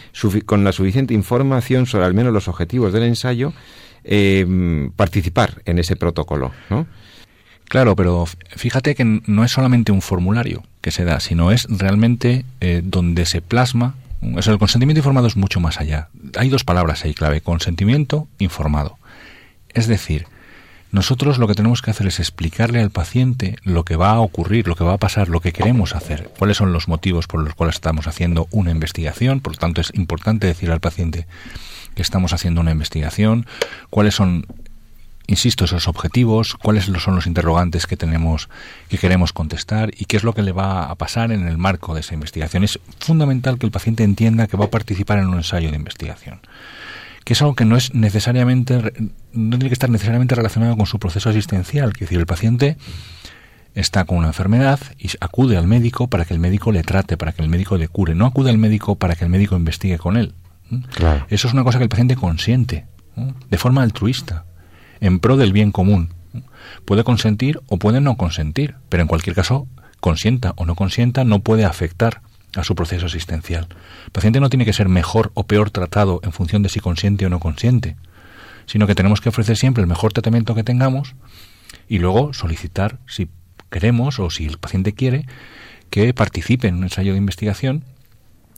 [0.44, 3.52] con la suficiente información sobre al menos los objetivos del ensayo,
[4.02, 6.50] eh, participar en ese protocolo.
[6.68, 6.86] ¿no?
[7.70, 12.44] Claro, pero fíjate que no es solamente un formulario que se da, sino es realmente
[12.60, 13.94] eh, donde se plasma.
[14.20, 16.08] el consentimiento informado es mucho más allá.
[16.36, 18.98] Hay dos palabras ahí clave: consentimiento informado.
[19.68, 20.26] Es decir,
[20.90, 24.66] nosotros lo que tenemos que hacer es explicarle al paciente lo que va a ocurrir,
[24.66, 27.54] lo que va a pasar, lo que queremos hacer, cuáles son los motivos por los
[27.54, 29.38] cuales estamos haciendo una investigación.
[29.38, 31.28] Por lo tanto, es importante decir al paciente
[31.94, 33.46] que estamos haciendo una investigación,
[33.90, 34.44] cuáles son
[35.30, 38.48] insisto, esos objetivos, cuáles son los interrogantes que tenemos,
[38.88, 41.94] que queremos contestar y qué es lo que le va a pasar en el marco
[41.94, 42.64] de esa investigación.
[42.64, 46.40] Es fundamental que el paciente entienda que va a participar en un ensayo de investigación
[47.24, 48.76] que es algo que no es necesariamente
[49.32, 52.78] no tiene que estar necesariamente relacionado con su proceso asistencial, es decir, el paciente
[53.74, 57.32] está con una enfermedad y acude al médico para que el médico le trate, para
[57.32, 60.16] que el médico le cure, no acude al médico para que el médico investigue con
[60.16, 60.34] él.
[61.28, 62.86] Eso es una cosa que el paciente consiente,
[63.48, 64.44] de forma altruista
[65.00, 66.10] en pro del bien común.
[66.84, 69.66] Puede consentir o puede no consentir, pero en cualquier caso,
[70.00, 72.22] consienta o no consienta, no puede afectar
[72.56, 73.68] a su proceso asistencial.
[74.06, 77.26] El paciente no tiene que ser mejor o peor tratado en función de si consiente
[77.26, 77.96] o no consiente,
[78.66, 81.14] sino que tenemos que ofrecer siempre el mejor tratamiento que tengamos
[81.88, 83.28] y luego solicitar, si
[83.70, 85.26] queremos o si el paciente quiere,
[85.90, 87.84] que participe en un ensayo de investigación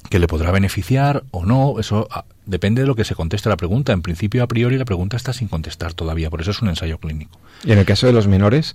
[0.09, 3.57] que le podrá beneficiar o no, eso ah, depende de lo que se conteste la
[3.57, 3.93] pregunta.
[3.93, 6.99] En principio, a priori, la pregunta está sin contestar todavía, por eso es un ensayo
[6.99, 7.39] clínico.
[7.65, 8.75] ¿Y en el caso de los menores?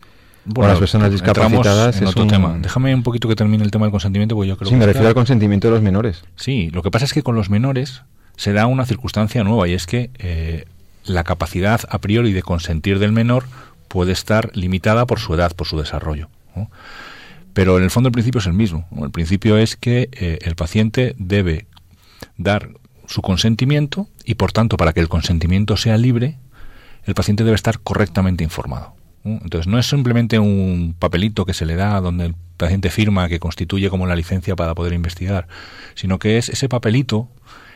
[0.55, 2.57] o las personas discapacitadas en otro tema.
[2.61, 5.07] Déjame un poquito que termine el tema del consentimiento, porque yo creo sí, me refiero
[5.07, 6.23] al consentimiento de los menores.
[6.36, 8.03] Sí, lo que pasa es que con los menores
[8.38, 10.65] se da una circunstancia nueva y es que eh,
[11.05, 13.45] la capacidad a priori de consentir del menor
[13.88, 16.30] puede estar limitada por su edad, por su desarrollo.
[17.58, 18.88] Pero en el fondo el principio es el mismo.
[19.01, 21.66] El principio es que eh, el paciente debe
[22.38, 22.70] dar
[23.08, 26.38] su consentimiento y por tanto para que el consentimiento sea libre,
[27.05, 28.93] el paciente debe estar correctamente informado.
[29.24, 33.39] Entonces no es simplemente un papelito que se le da donde el paciente firma que
[33.39, 35.47] constituye como la licencia para poder investigar,
[35.95, 37.28] sino que es ese papelito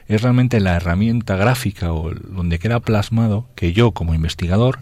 [0.07, 4.77] es realmente la herramienta gráfica o donde queda plasmado que yo como investigador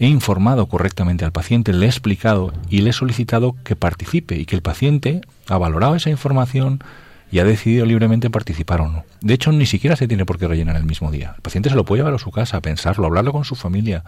[0.00, 4.46] he informado correctamente al paciente, le he explicado y le he solicitado que participe y
[4.46, 6.82] que el paciente ha valorado esa información
[7.30, 9.04] y ha decidido libremente participar o no.
[9.20, 11.34] De hecho, ni siquiera se tiene por qué rellenar el mismo día.
[11.36, 14.02] El paciente se lo puede llevar a su casa, pensarlo, hablarlo con su familia,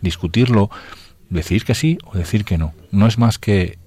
[0.00, 0.68] discutirlo,
[1.30, 2.74] decir que sí o decir que no.
[2.90, 3.78] No es más que,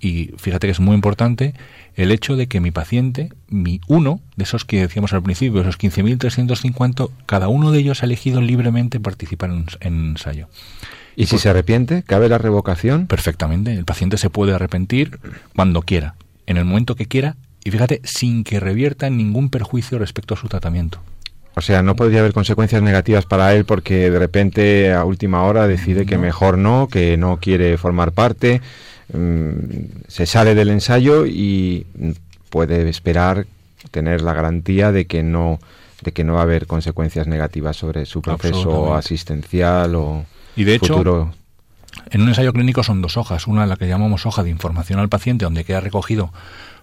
[0.00, 1.54] y fíjate que es muy importante,
[1.94, 5.78] el hecho de que mi paciente, mi uno, de esos que decíamos al principio, esos
[5.78, 10.48] 15.350, cada uno de ellos ha elegido libremente participar en, un ensayo.
[11.16, 12.02] ¿Y, si se arrepiente?
[12.02, 13.06] ¿Cabe la revocación?
[13.06, 13.72] Perfectamente.
[13.72, 15.18] El paciente se puede arrepentir
[15.54, 16.14] cuando quiera,
[16.46, 20.48] en el momento que quiera, y fíjate, sin que revierta ningún perjuicio respecto a su
[20.48, 21.00] tratamiento.
[21.58, 25.66] O sea, no podría haber consecuencias negativas para él porque de repente a última hora
[25.66, 28.60] decide que mejor no, que no quiere formar parte.
[29.12, 31.86] Mm, se sale del ensayo y
[32.50, 33.46] puede esperar
[33.90, 35.60] tener la garantía de que no
[36.02, 40.26] de que no va a haber consecuencias negativas sobre su proceso asistencial o
[40.56, 41.32] y de hecho
[42.10, 43.46] en un ensayo clínico son dos hojas.
[43.46, 46.32] Una la que llamamos hoja de información al paciente donde queda recogido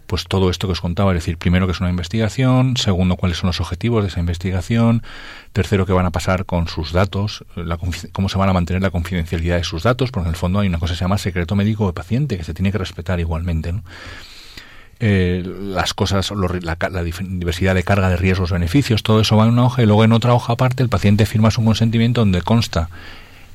[0.07, 3.37] pues todo esto que os contaba, es decir, primero que es una investigación, segundo cuáles
[3.37, 5.03] son los objetivos de esa investigación,
[5.53, 7.45] tercero qué van a pasar con sus datos,
[8.11, 10.67] cómo se van a mantener la confidencialidad de sus datos, porque en el fondo hay
[10.67, 13.73] una cosa que se llama secreto médico de paciente que se tiene que respetar igualmente.
[14.99, 19.51] Eh, las cosas, la, la, diversidad de carga de riesgos, beneficios, todo eso va en
[19.51, 22.89] una hoja y luego en otra hoja aparte el paciente firma su consentimiento donde consta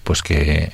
[0.05, 0.73] pues que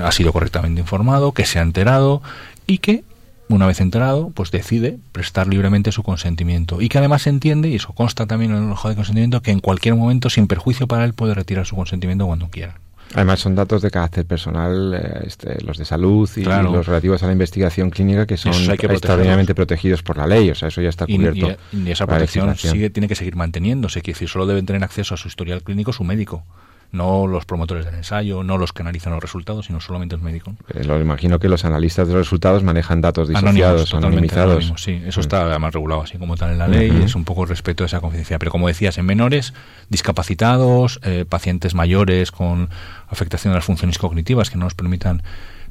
[0.00, 2.22] ha sido correctamente informado, que se ha enterado
[2.66, 3.04] y que
[3.52, 7.92] una vez enterado, pues decide prestar libremente su consentimiento y que además entiende, y eso
[7.92, 11.14] consta también en el ojo de consentimiento, que en cualquier momento, sin perjuicio para él,
[11.14, 12.74] puede retirar su consentimiento cuando quiera.
[13.14, 17.26] Además son datos de carácter personal, eh, este, los de salud y, los relativos a
[17.26, 21.06] la investigación clínica que son extraordinariamente protegidos por la ley, o sea, eso ya está
[21.06, 21.56] cubierto.
[21.72, 25.18] Y, esa protección sigue, tiene que seguir manteniéndose, quiere decir, solo deben tener acceso a
[25.18, 26.44] su historial clínico su médico
[26.92, 30.54] no los promotores del ensayo, no los que analizan los resultados, sino solamente el médico.
[30.74, 34.72] Eh, lo imagino que los analistas de los resultados manejan datos disociados, anonimizados.
[34.76, 35.22] sí, eso mm.
[35.22, 37.82] está además regulado así como tal en la ley, y es un poco el respeto
[37.82, 38.38] a esa confidencialidad.
[38.40, 39.54] Pero como decías, en menores,
[39.88, 42.68] discapacitados, eh, pacientes mayores con
[43.08, 45.22] afectación de las funciones cognitivas que no nos permitan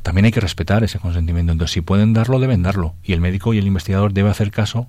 [0.01, 1.51] también hay que respetar ese consentimiento.
[1.51, 2.95] Entonces, si pueden darlo, deben darlo.
[3.03, 4.87] Y el médico y el investigador debe hacer caso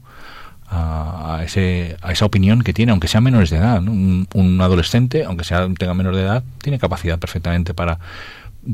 [0.73, 3.83] a, ese, a esa opinión que tiene, aunque sean menores de edad.
[3.83, 7.99] Un, adolescente, aunque sea tenga menor de edad, tiene capacidad perfectamente para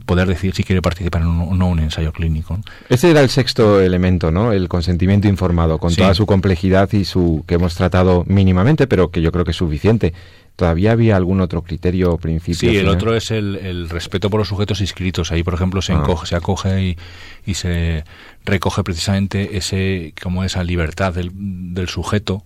[0.05, 2.59] poder decir si quiere participar en un, o no un ensayo clínico.
[2.89, 4.53] Ese era el sexto elemento, ¿no?
[4.53, 9.23] El consentimiento informado, con toda su complejidad y su que hemos tratado mínimamente, pero que
[9.23, 10.13] yo creo que es suficiente.
[10.59, 12.69] ¿Todavía había algún otro criterio o principio?
[12.69, 15.31] Sí, el otro es el, respeto por los sujetos inscritos.
[15.31, 16.05] Ahí, por ejemplo, se, ah.
[16.25, 16.99] se acoge y,
[17.47, 18.03] y, se
[18.45, 22.43] recoge precisamente ese como esa libertad del, del, sujeto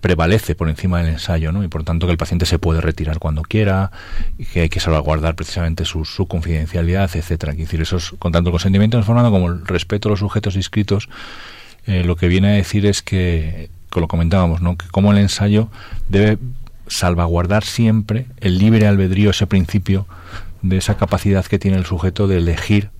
[0.00, 1.64] prevalece por encima del ensayo, ¿no?
[1.64, 3.90] Y por tanto que el paciente se puede retirar cuando quiera,
[4.52, 7.52] que hay que salvaguardar precisamente su, su confidencialidad, etcétera.
[7.52, 10.56] Es decir, eso es, con tanto el consentimiento informado como el respeto a los sujetos
[10.56, 11.08] inscritos,
[11.86, 14.76] eh, lo que viene a decir es que, como lo comentábamos, ¿no?
[14.76, 15.68] Que como el ensayo
[16.08, 16.38] debe
[16.86, 20.06] salvaguardar siempre el libre albedrío, ese principio
[20.62, 22.90] de esa capacidad que tiene el sujeto de elegir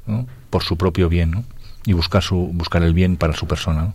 [0.51, 1.44] por su propio bien
[1.84, 3.94] y buscar, su, buscar el bien para su persona.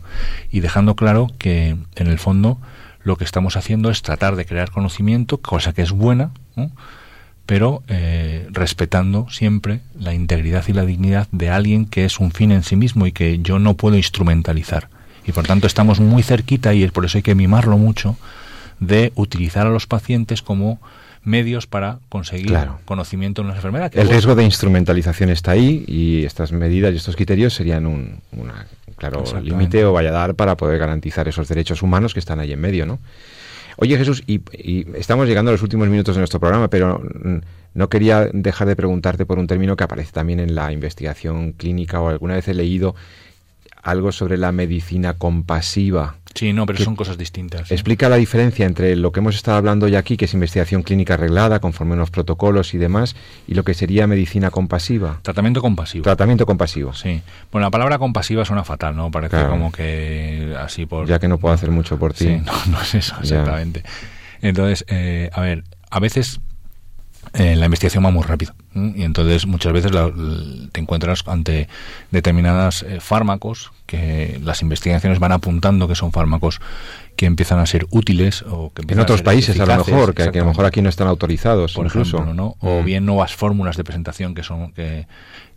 [0.52, 2.60] Y dejando claro que en el fondo
[3.04, 6.32] lo que estamos haciendo es tratar de crear conocimiento, cosa que es buena,
[7.46, 12.52] pero eh, respetando siempre la integridad y la dignidad de alguien que es un fin
[12.52, 14.88] en sí mismo y que yo no puedo instrumentalizar.
[15.26, 18.18] Y por tanto estamos muy cerquita y es por eso hay que mimarlo mucho
[18.80, 20.80] de utilizar a los pacientes como
[21.24, 23.92] medios para conseguir conocimiento en una enfermedad.
[23.96, 28.20] El riesgo de instrumentalización está ahí y estas medidas y estos criterios serían un
[28.98, 32.52] claro límite o vaya a dar para poder garantizar esos derechos humanos que están ahí
[32.52, 33.00] en medio, ¿no?
[33.78, 34.42] Oye Jesús, y,
[34.96, 37.02] estamos llegando a los últimos minutos de nuestro programa, pero
[37.74, 42.00] no quería dejar de preguntarte por un término que aparece también en la investigación clínica
[42.00, 42.96] o alguna vez he leído
[43.84, 46.16] algo sobre la medicina compasiva.
[46.34, 47.70] Sí, no, pero son cosas distintas.
[47.70, 51.14] Explica la diferencia entre lo que hemos estado hablando ya aquí, que es investigación clínica
[51.14, 53.16] arreglada, conforme a unos protocolos y demás,
[53.46, 55.20] y lo que sería medicina compasiva.
[55.22, 56.04] Tratamiento compasivo.
[56.04, 56.94] Tratamiento compasivo.
[56.94, 57.22] Sí.
[57.52, 59.12] Bueno, la palabra compasiva suena fatal, ¿no?
[59.12, 61.08] Parece como que así por...
[61.08, 62.26] Ya que no puedo hacer mucho por ti.
[62.26, 63.84] Sí, no, no es eso, exactamente.
[64.42, 66.40] Entonces, eh, a ver, a veces
[67.34, 69.92] eh, la investigación va muy rápido y entonces muchas veces
[70.72, 71.68] te encuentras ante
[72.12, 76.60] determinadas eh, fármacos que las investigaciones van apuntando que son fármacos
[77.16, 80.32] que empiezan a ser útiles o que en otros países a lo mejor que, a
[80.32, 82.56] lo mejor aquí no están autorizados por ejemplo ¿no?
[82.60, 82.86] o mm.
[82.86, 85.06] bien nuevas fórmulas de presentación que son que,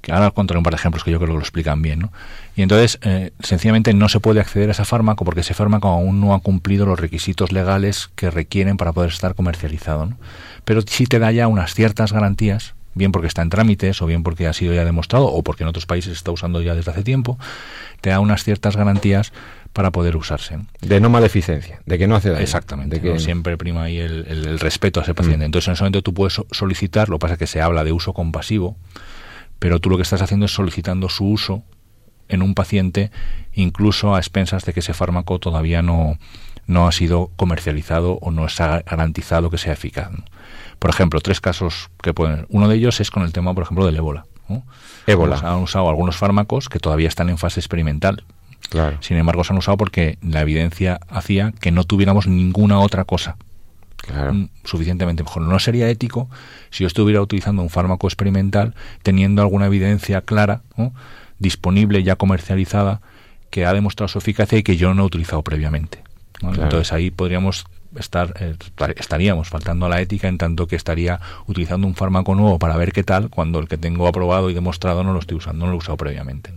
[0.03, 2.13] que ahora contaré un par de ejemplos que yo creo que lo explican bien ¿no?
[2.55, 6.21] y entonces eh, sencillamente no se puede acceder a ese fármaco porque ese fármaco aún
[6.21, 10.19] no ha cumplido los requisitos legales que requieren para poder estar comercializado ¿no?
[10.67, 14.25] pero sí te da ya unas ciertas garantías bien porque está en trámites o bien
[14.25, 16.91] porque ha sido ya demostrado o porque en otros países se está usando ya desde
[16.91, 17.39] hace tiempo,
[18.01, 19.33] te da unas ciertas garantías
[19.73, 20.59] para poder usarse.
[20.81, 22.43] De no maleficencia, de que no hace daño.
[22.43, 25.45] Exactamente, de que siempre prima ahí el, respeto a ese paciente.
[25.45, 25.47] Mm.
[25.47, 27.93] Entonces en ese momento tú puedes solicitar, lo que pasa es que se habla de
[27.93, 28.77] uso compasivo,
[29.59, 31.63] pero tú lo que estás haciendo es solicitando su uso
[32.29, 33.13] en un paciente
[33.53, 36.19] incluso a expensas de que ese fármaco todavía no,
[36.67, 40.11] no ha sido comercializado o no está garantizado que sea eficaz.
[40.79, 42.47] Por ejemplo, tres casos que pueden.
[42.49, 44.27] Uno de ellos es con el tema, por ejemplo, del ébola.
[45.07, 45.39] Ébola.
[45.39, 48.25] han usado algunos fármacos que todavía están en fase experimental.
[48.69, 48.99] Claro.
[49.01, 53.37] Sin embargo, se han usado porque la evidencia hacía que no tuviéramos ninguna otra cosa
[54.09, 55.43] mm, suficientemente mejor.
[55.43, 56.29] No sería ético
[56.71, 60.63] si yo estuviera utilizando un fármaco experimental teniendo alguna evidencia clara,
[61.39, 63.01] disponible, ya comercializada,
[63.51, 66.03] que ha demostrado su eficacia y que yo no he utilizado previamente.
[66.43, 67.67] Entonces ahí podríamos
[67.99, 68.57] estar eh,
[68.97, 72.93] estaríamos faltando a la ética en tanto que estaría utilizando un fármaco nuevo para ver
[72.93, 75.77] qué tal cuando el que tengo aprobado y demostrado no lo estoy usando, no lo
[75.77, 76.53] he usado previamente.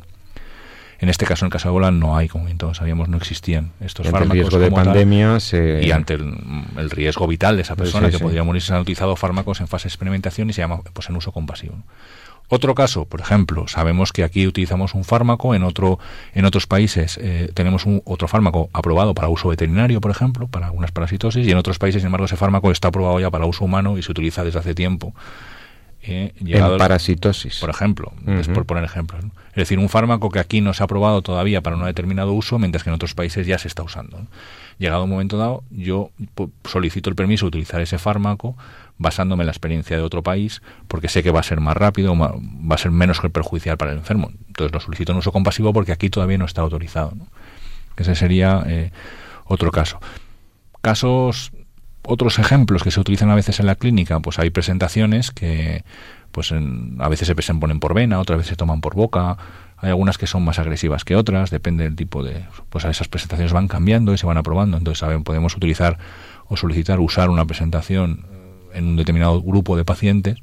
[1.01, 3.71] En este caso, en el caso de Ebola, no hay, como todos sabíamos, no existían
[3.79, 4.35] estos fármacos.
[4.35, 5.37] El riesgo de pandemia
[5.81, 9.61] Y ante el, riesgo vital de esa persona que podría morir, se han utilizado fármacos
[9.61, 11.75] en fase de experimentación y se llama pues en uso compasivo.
[12.51, 15.99] Otro caso, por ejemplo, sabemos que aquí utilizamos un fármaco, en otro,
[16.33, 20.65] en otros países eh, tenemos un, otro fármaco aprobado para uso veterinario, por ejemplo, para
[20.65, 23.65] algunas parasitosis, y en otros países, sin embargo, ese fármaco está aprobado ya para uso
[23.65, 25.13] humano y se utiliza desde hace tiempo.
[26.01, 27.59] Eh, en parasitosis.
[27.59, 28.13] Por ejemplo,
[28.53, 29.23] por poner ejemplos.
[29.59, 32.57] Es decir, un fármaco que aquí no se ha aprobado todavía para un determinado uso,
[32.59, 34.25] mientras que en otros países ya se está usando.
[34.77, 36.11] Llegado un momento dado, yo
[36.63, 38.55] solicito el permiso de utilizar ese fármaco
[38.97, 42.17] basándome en la experiencia de otro país, porque sé que va a ser más rápido,
[42.17, 44.31] va a ser menos perjudicial para el enfermo.
[44.47, 47.11] Entonces lo solicito en uso compasivo porque aquí todavía no está autorizado.
[47.97, 48.91] Ese sería eh,
[49.43, 49.99] otro caso.
[50.81, 51.51] Casos,
[52.03, 55.83] otros ejemplos que se utilizan a veces en la clínica, pues hay presentaciones que
[56.31, 59.37] pues a veces se ponen por vena, otras veces se toman por boca,
[59.77, 62.45] hay algunas que son más agresivas que otras, depende del tipo de...
[62.69, 65.97] Pues esas presentaciones van cambiando y se van aprobando, entonces saben, podemos utilizar
[66.47, 68.25] o solicitar usar una presentación
[68.73, 70.39] en un determinado grupo de pacientes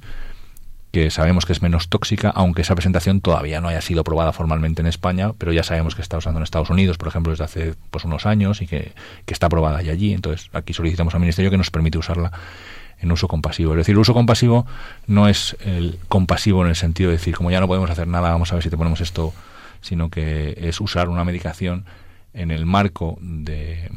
[0.93, 4.81] que sabemos que es menos tóxica, aunque esa presentación todavía no haya sido probada formalmente
[4.81, 7.75] en España, pero ya sabemos que está usando en Estados Unidos, por ejemplo, desde hace
[7.91, 8.95] pues, unos años y que,
[9.27, 10.15] está aprobada allí.
[10.15, 12.33] Entonces, aquí solicitamos al Ministerio que nos permite usarla
[13.01, 13.73] en uso compasivo.
[13.73, 14.67] Es decir, el uso compasivo
[15.07, 18.31] no es el compasivo en el sentido de decir, como ya no podemos hacer nada,
[18.31, 19.33] vamos a ver si te ponemos esto,
[19.81, 21.85] sino que es usar una medicación
[22.37, 23.91] en el marco de,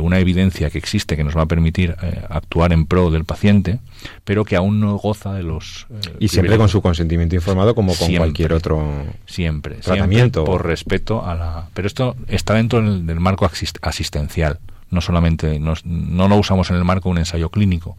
[0.00, 3.78] una evidencia que existe que nos va a permitir eh, actuar en pro del paciente,
[4.24, 5.86] pero que aún no goza de los...
[5.90, 10.44] Eh, y siempre con su consentimiento informado como con cualquier otro siempre, tratamiento.
[10.44, 11.68] por respeto a la...
[11.72, 13.50] Pero esto está dentro del, marco
[13.80, 14.58] asistencial,
[14.90, 17.96] no solamente, no, no lo usamos en el marco de un ensayo clínico,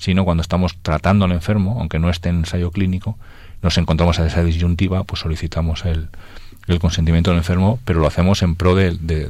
[0.00, 3.18] sino cuando estamos tratando al enfermo, aunque no esté en ensayo clínico,
[3.62, 6.08] nos encontramos a esa disyuntiva, pues solicitamos el,
[6.66, 9.28] el consentimiento del enfermo, pero lo hacemos en pro de, de,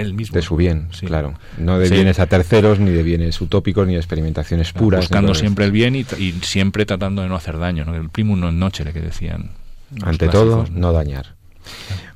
[0.00, 0.34] él mismo.
[0.34, 1.34] De su bien, claro.
[1.58, 5.02] No de bienes a terceros, ni de bienes utópicos, ni de experimentaciones puras.
[5.02, 6.04] Buscando siempre el bien y,
[6.42, 7.84] siempre tratando de no hacer daño.
[7.84, 7.94] ¿no?
[7.94, 9.54] El primum non nocere que decían.
[10.02, 11.38] Ante todo, no dañar.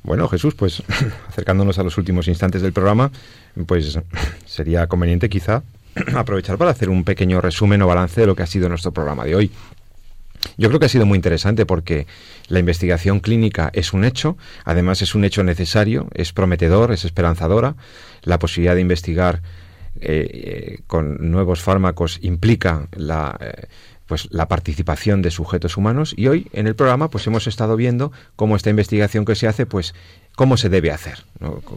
[0.03, 0.83] Bueno, Jesús, pues
[1.29, 3.11] acercándonos a los últimos instantes del programa,
[3.65, 3.97] pues
[4.45, 5.63] sería conveniente quizá
[6.15, 9.25] aprovechar para hacer un pequeño resumen o balance de lo que ha sido nuestro programa
[9.25, 9.51] de hoy.
[10.57, 12.05] Yo creo que ha sido muy interesante porque
[12.47, 17.75] la investigación clínica es un hecho, además es un hecho necesario, es prometedor, es esperanzadora.
[18.23, 19.41] La posibilidad de investigar
[19.99, 23.67] eh, eh, con nuevos fármacos implica la, eh,
[24.07, 28.11] pues, la participación de sujetos humanos y hoy en el programa pues hemos estado viendo
[28.35, 29.95] cómo esta investigación que se hace pues
[30.35, 31.23] cómo se debe hacer,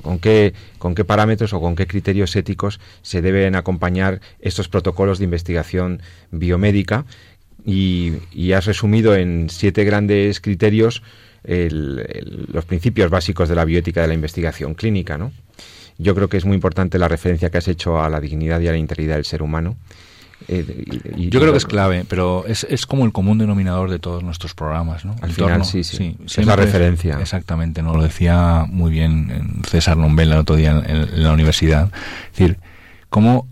[0.03, 5.19] con, qué, con qué parámetros o con qué criterios éticos se deben acompañar estos protocolos
[5.19, 7.05] de investigación biomédica
[7.65, 11.03] y, has resumido en siete grandes criterios
[11.45, 15.33] los principios básicos de la bioética de la investigación clínica, ¿no?
[15.99, 18.69] Yo creo que es muy importante la referencia que has hecho a la dignidad y
[18.69, 19.77] a la integridad del ser humano.
[20.47, 20.85] Eh,
[21.17, 24.55] Yo creo que es clave, pero es, es, como el común denominador de todos nuestros
[24.55, 25.17] programas, ¿no?
[25.21, 26.17] Al final, sí, sí.
[26.25, 27.19] es la referencia.
[27.21, 27.95] exactamente, ¿no?
[27.95, 31.91] Lo decía muy bien César Lombella el otro día en, la universidad.
[32.33, 32.59] Es decir,
[33.11, 33.49] cómo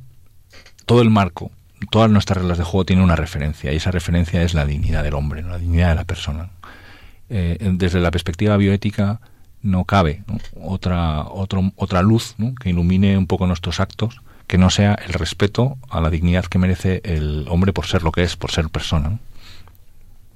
[0.87, 1.51] todo el marco,
[1.91, 5.15] todas nuestras reglas de juego tienen una referencia, y esa referencia es la dignidad del
[5.15, 6.51] hombre, la dignidad de la persona.
[7.29, 9.21] Eh, desde la perspectiva bioética
[9.61, 10.23] no cabe
[10.63, 15.77] Otra, otro, otra luz que ilumine un poco nuestros actos que no sea el respeto
[15.89, 19.19] a la dignidad que merece el hombre por ser lo que es, por ser persona.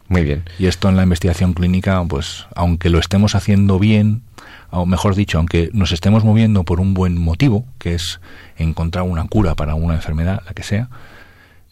[0.09, 0.43] Muy bien.
[0.59, 4.23] Y esto en la investigación clínica, pues aunque lo estemos haciendo bien,
[4.71, 8.21] o mejor dicho, aunque nos estemos moviendo por un buen motivo, que es
[8.57, 10.89] encontrar una cura para una enfermedad, la que sea,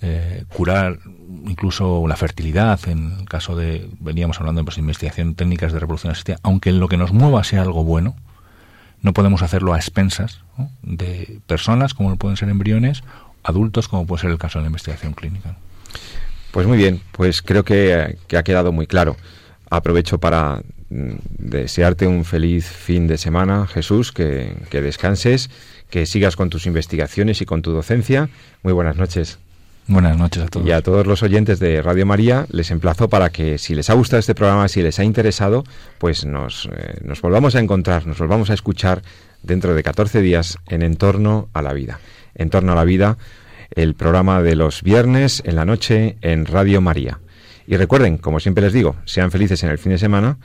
[0.01, 1.01] eh, curar
[1.47, 6.13] incluso la fertilidad, en el caso de, veníamos hablando de pues, investigación técnicas de reproducción
[6.13, 8.15] asistida, aunque lo que nos mueva sea algo bueno,
[9.03, 10.41] no podemos hacerlo a expensas
[10.83, 13.03] de personas como pueden ser embriones,
[13.43, 15.57] adultos como puede ser el caso de la investigación clínica.
[16.51, 19.17] Pues muy bien, pues creo que, ha quedado muy claro.
[19.71, 25.51] Aprovecho para mm, desearte un feliz fin de semana, Jesús, que, que descanses,
[25.91, 28.29] que sigas con tus investigaciones y con tu docencia.
[28.63, 29.39] Muy buenas noches.
[29.89, 30.67] Buenas noches a todos.
[30.67, 33.95] Y a todos los oyentes de Radio María les emplazo para que si les ha
[33.95, 35.65] gustado este programa, si les ha interesado,
[35.97, 39.03] pues nos, eh, nos volvamos a encontrar, nos volvamos a escuchar
[39.43, 42.01] dentro de 14 días en Entorno a la Vida.
[42.35, 43.17] Entorno a la Vida,
[43.71, 47.21] el programa de los viernes en la noche en Radio María.
[47.67, 50.37] Y recuerden, como siempre les digo, sean felices en el fin de semana,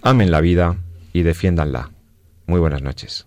[0.00, 0.76] amen la vida
[1.12, 1.90] y defiéndanla.
[2.46, 3.26] Muy buenas noches.